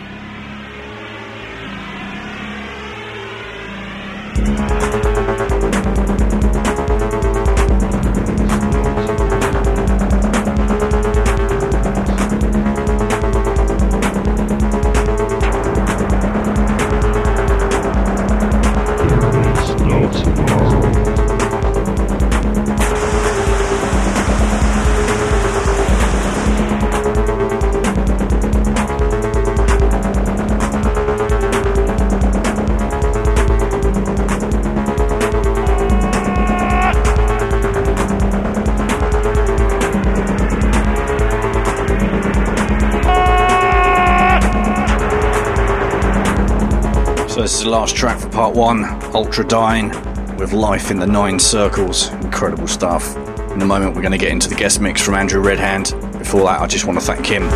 Part 48.49 48.57
one 48.57 48.83
Ultradyne 49.11 50.39
with 50.39 50.53
Life 50.53 50.89
in 50.89 50.97
the 50.97 51.05
Nine 51.05 51.37
Circles. 51.37 52.09
Incredible 52.13 52.67
stuff. 52.67 53.15
In 53.51 53.61
a 53.61 53.65
moment, 53.65 53.95
we're 53.95 54.01
going 54.01 54.11
to 54.11 54.17
get 54.17 54.31
into 54.31 54.49
the 54.49 54.55
guest 54.55 54.81
mix 54.81 55.03
from 55.03 55.13
Andrew 55.13 55.39
Redhand. 55.39 55.91
Before 56.17 56.45
that, 56.45 56.59
I 56.59 56.65
just 56.65 56.85
want 56.85 56.99
to 56.99 57.05
thank 57.05 57.27
him 57.27 57.47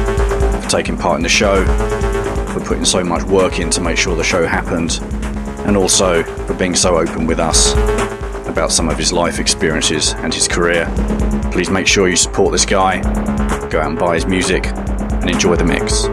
for 0.61 0.69
taking 0.69 0.95
part 0.95 1.17
in 1.17 1.23
the 1.23 1.29
show, 1.29 1.65
for 2.53 2.59
putting 2.59 2.85
so 2.85 3.03
much 3.03 3.23
work 3.23 3.59
in 3.59 3.71
to 3.71 3.81
make 3.81 3.97
sure 3.97 4.15
the 4.15 4.23
show 4.23 4.45
happened, 4.45 4.99
and 5.65 5.75
also 5.75 6.21
for 6.45 6.53
being 6.53 6.75
so 6.75 6.97
open 6.97 7.25
with 7.25 7.39
us 7.39 7.73
about 8.47 8.71
some 8.71 8.87
of 8.87 8.97
his 8.97 9.11
life 9.11 9.39
experiences 9.39 10.13
and 10.17 10.31
his 10.31 10.47
career. 10.47 10.85
Please 11.51 11.71
make 11.71 11.87
sure 11.87 12.07
you 12.07 12.15
support 12.15 12.51
this 12.51 12.65
guy, 12.65 13.01
go 13.69 13.79
out 13.79 13.89
and 13.89 13.97
buy 13.97 14.13
his 14.13 14.27
music, 14.27 14.67
and 14.67 15.27
enjoy 15.27 15.55
the 15.55 15.65
mix. 15.65 16.05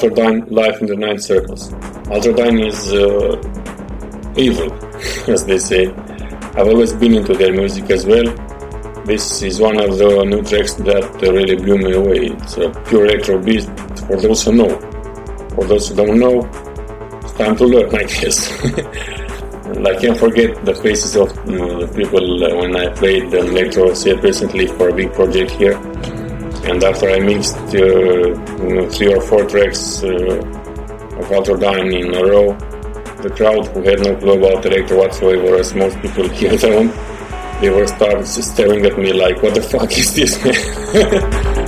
Ultradyne 0.00 0.50
Life 0.50 0.80
in 0.80 0.86
the 0.86 0.96
Nine 0.96 1.18
Circles. 1.18 1.68
Ultradyne 2.08 2.66
is 2.66 2.90
uh, 2.94 3.36
evil, 4.34 4.72
as 5.28 5.44
they 5.44 5.58
say. 5.58 5.88
I've 6.56 6.68
always 6.68 6.94
been 6.94 7.14
into 7.14 7.34
their 7.34 7.52
music 7.52 7.90
as 7.90 8.06
well. 8.06 8.24
This 9.04 9.42
is 9.42 9.60
one 9.60 9.78
of 9.78 9.98
the 9.98 10.24
new 10.24 10.42
tracks 10.42 10.72
that 10.88 11.04
really 11.20 11.56
blew 11.56 11.76
me 11.76 11.92
away. 11.92 12.32
It's 12.32 12.56
a 12.56 12.70
pure 12.88 13.04
electro 13.04 13.42
beat 13.42 13.64
for 14.08 14.16
those 14.16 14.42
who 14.42 14.54
know. 14.54 14.70
For 15.54 15.64
those 15.66 15.90
who 15.90 15.96
don't 15.96 16.18
know, 16.18 16.48
it's 17.22 17.32
time 17.32 17.56
to 17.56 17.64
learn, 17.66 17.94
I 18.02 18.04
guess. 18.04 18.48
and 18.64 19.86
I 19.86 20.00
can't 20.00 20.16
forget 20.16 20.64
the 20.64 20.74
faces 20.76 21.14
of 21.14 21.28
you 21.46 21.58
know, 21.58 21.84
the 21.84 21.92
people 21.94 22.44
uh, 22.44 22.56
when 22.56 22.74
I 22.74 22.88
played 22.94 23.30
the 23.30 23.40
electro 23.40 23.92
set 23.92 24.22
recently 24.22 24.66
for 24.66 24.88
a 24.88 24.94
big 24.94 25.12
project 25.12 25.50
here. 25.50 25.76
And 26.70 26.84
after 26.84 27.10
I 27.10 27.18
mixed 27.18 27.56
uh, 27.56 28.30
know, 28.62 28.88
three 28.88 29.12
or 29.12 29.20
four 29.20 29.44
tracks 29.44 30.04
uh, 30.04 30.38
of 31.18 31.26
Ultradyne 31.36 31.92
in 32.00 32.14
a 32.14 32.22
row, 32.24 32.52
the 33.22 33.30
crowd 33.30 33.66
who 33.66 33.82
had 33.82 33.98
no 33.98 34.14
clue 34.14 34.38
about 34.38 34.64
electro 34.64 34.98
whatsoever, 34.98 35.56
as 35.56 35.74
most 35.74 36.00
people 36.00 36.28
here 36.38 36.56
don't, 36.56 36.94
they 37.60 37.70
were 37.70 37.88
started 37.88 38.24
staring 38.24 38.86
at 38.86 38.96
me 38.96 39.12
like, 39.12 39.42
what 39.42 39.54
the 39.56 39.62
fuck 39.62 39.90
is 39.98 40.14
this, 40.14 40.32
man? 40.44 41.56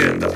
agenda. 0.00 0.29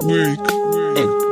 wake 0.00 0.40
up. 0.40 1.23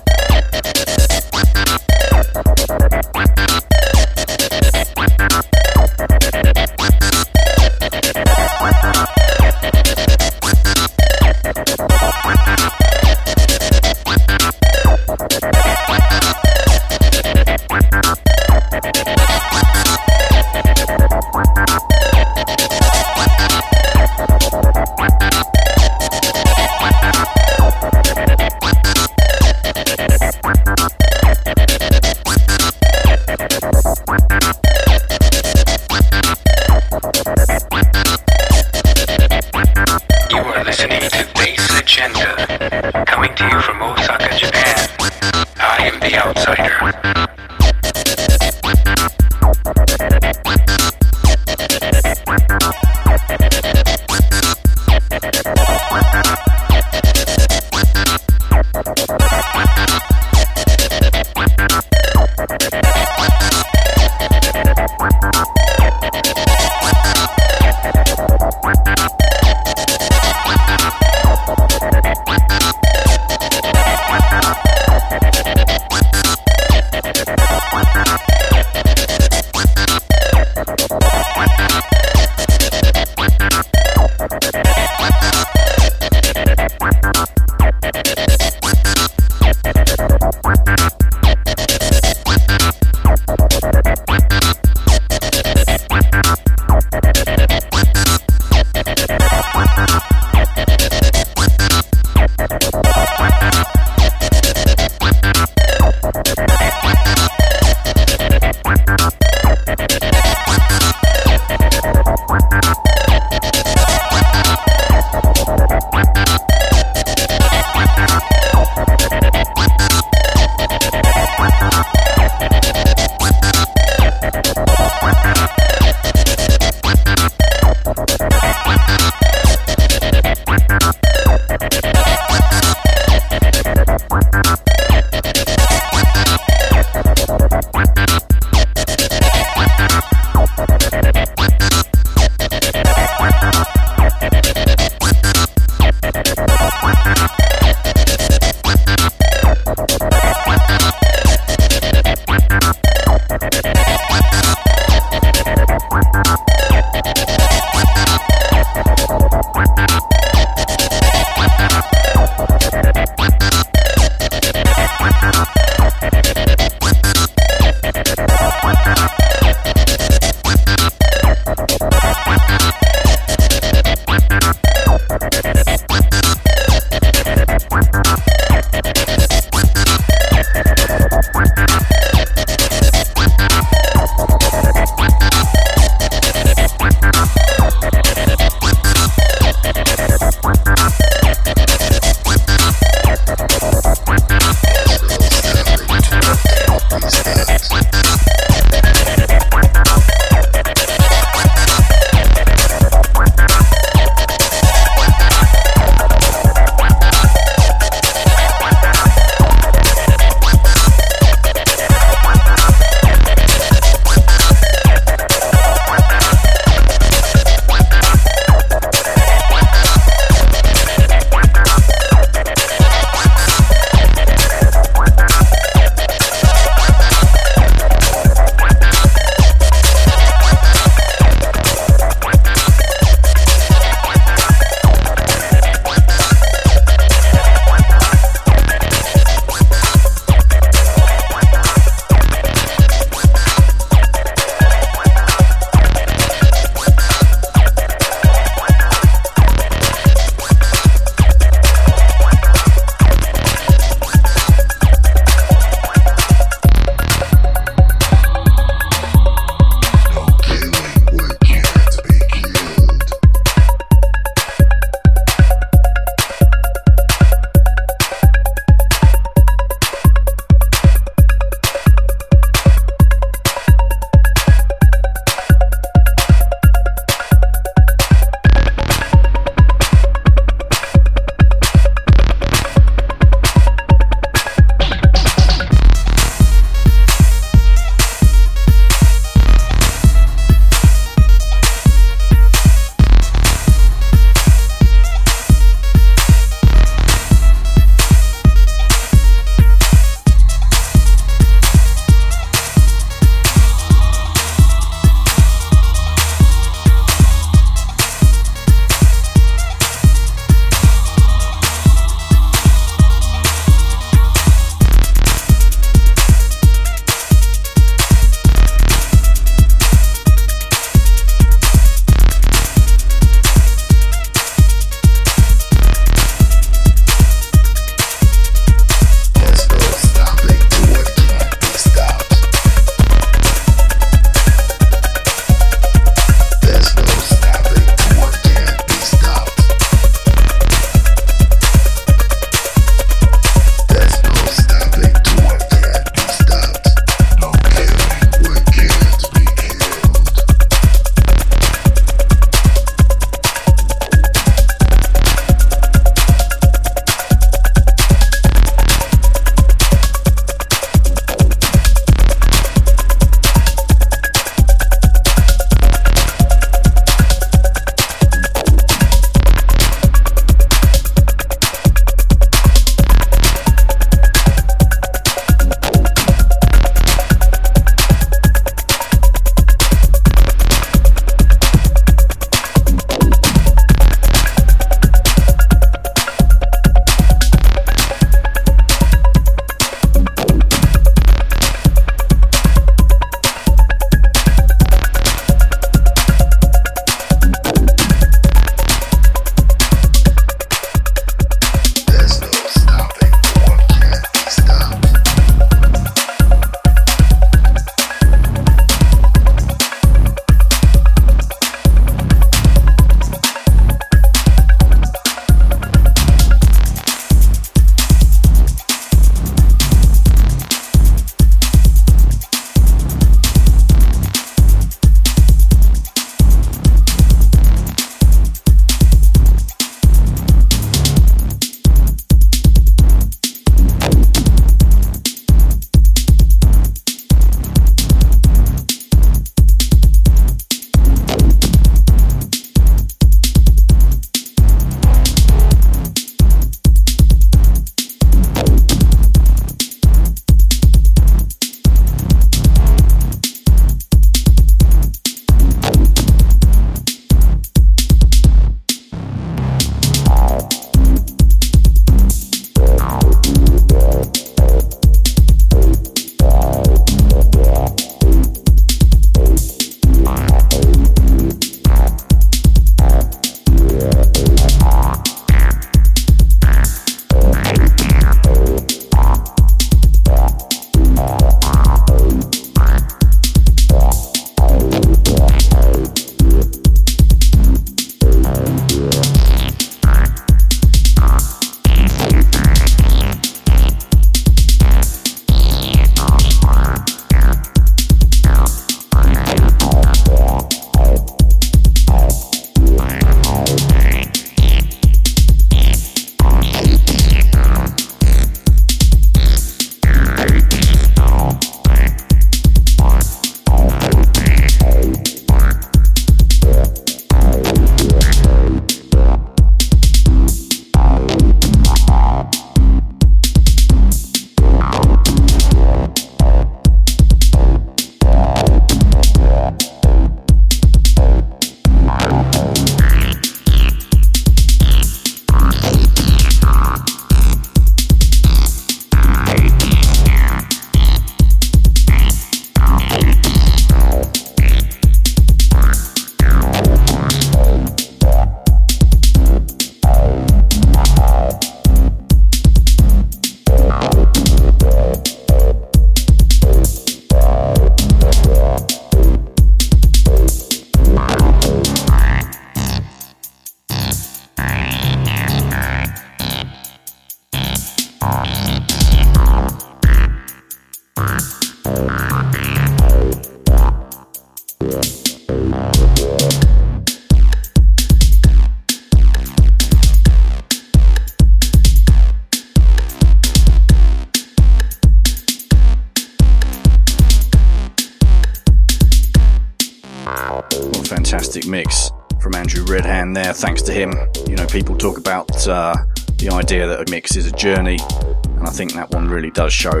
Really 599.48 599.54
does 599.54 599.72
show 599.72 600.00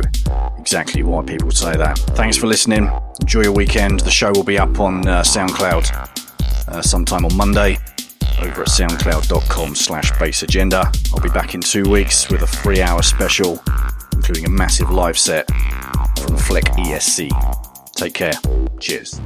exactly 0.58 1.02
why 1.02 1.22
people 1.22 1.50
say 1.50 1.76
that. 1.76 1.98
Thanks 2.14 2.36
for 2.36 2.46
listening. 2.46 2.90
Enjoy 3.20 3.42
your 3.42 3.52
weekend. 3.52 4.00
The 4.00 4.10
show 4.10 4.30
will 4.32 4.44
be 4.44 4.58
up 4.58 4.80
on 4.80 5.06
uh, 5.06 5.22
SoundCloud 5.22 6.68
uh, 6.68 6.82
sometime 6.82 7.24
on 7.24 7.36
Monday 7.36 7.78
over 8.40 8.62
at 8.62 8.68
soundcloud.com 8.68 9.74
slash 9.74 10.16
bass 10.18 10.42
agenda. 10.42 10.90
I'll 11.12 11.22
be 11.22 11.30
back 11.30 11.54
in 11.54 11.60
two 11.60 11.88
weeks 11.88 12.28
with 12.30 12.42
a 12.42 12.46
three 12.46 12.82
hour 12.82 13.02
special, 13.02 13.62
including 14.12 14.44
a 14.44 14.50
massive 14.50 14.90
live 14.90 15.18
set 15.18 15.48
from 16.18 16.36
Fleck 16.36 16.64
ESC. 16.64 17.30
Take 17.94 18.14
care. 18.14 18.34
Cheers. 18.80 19.20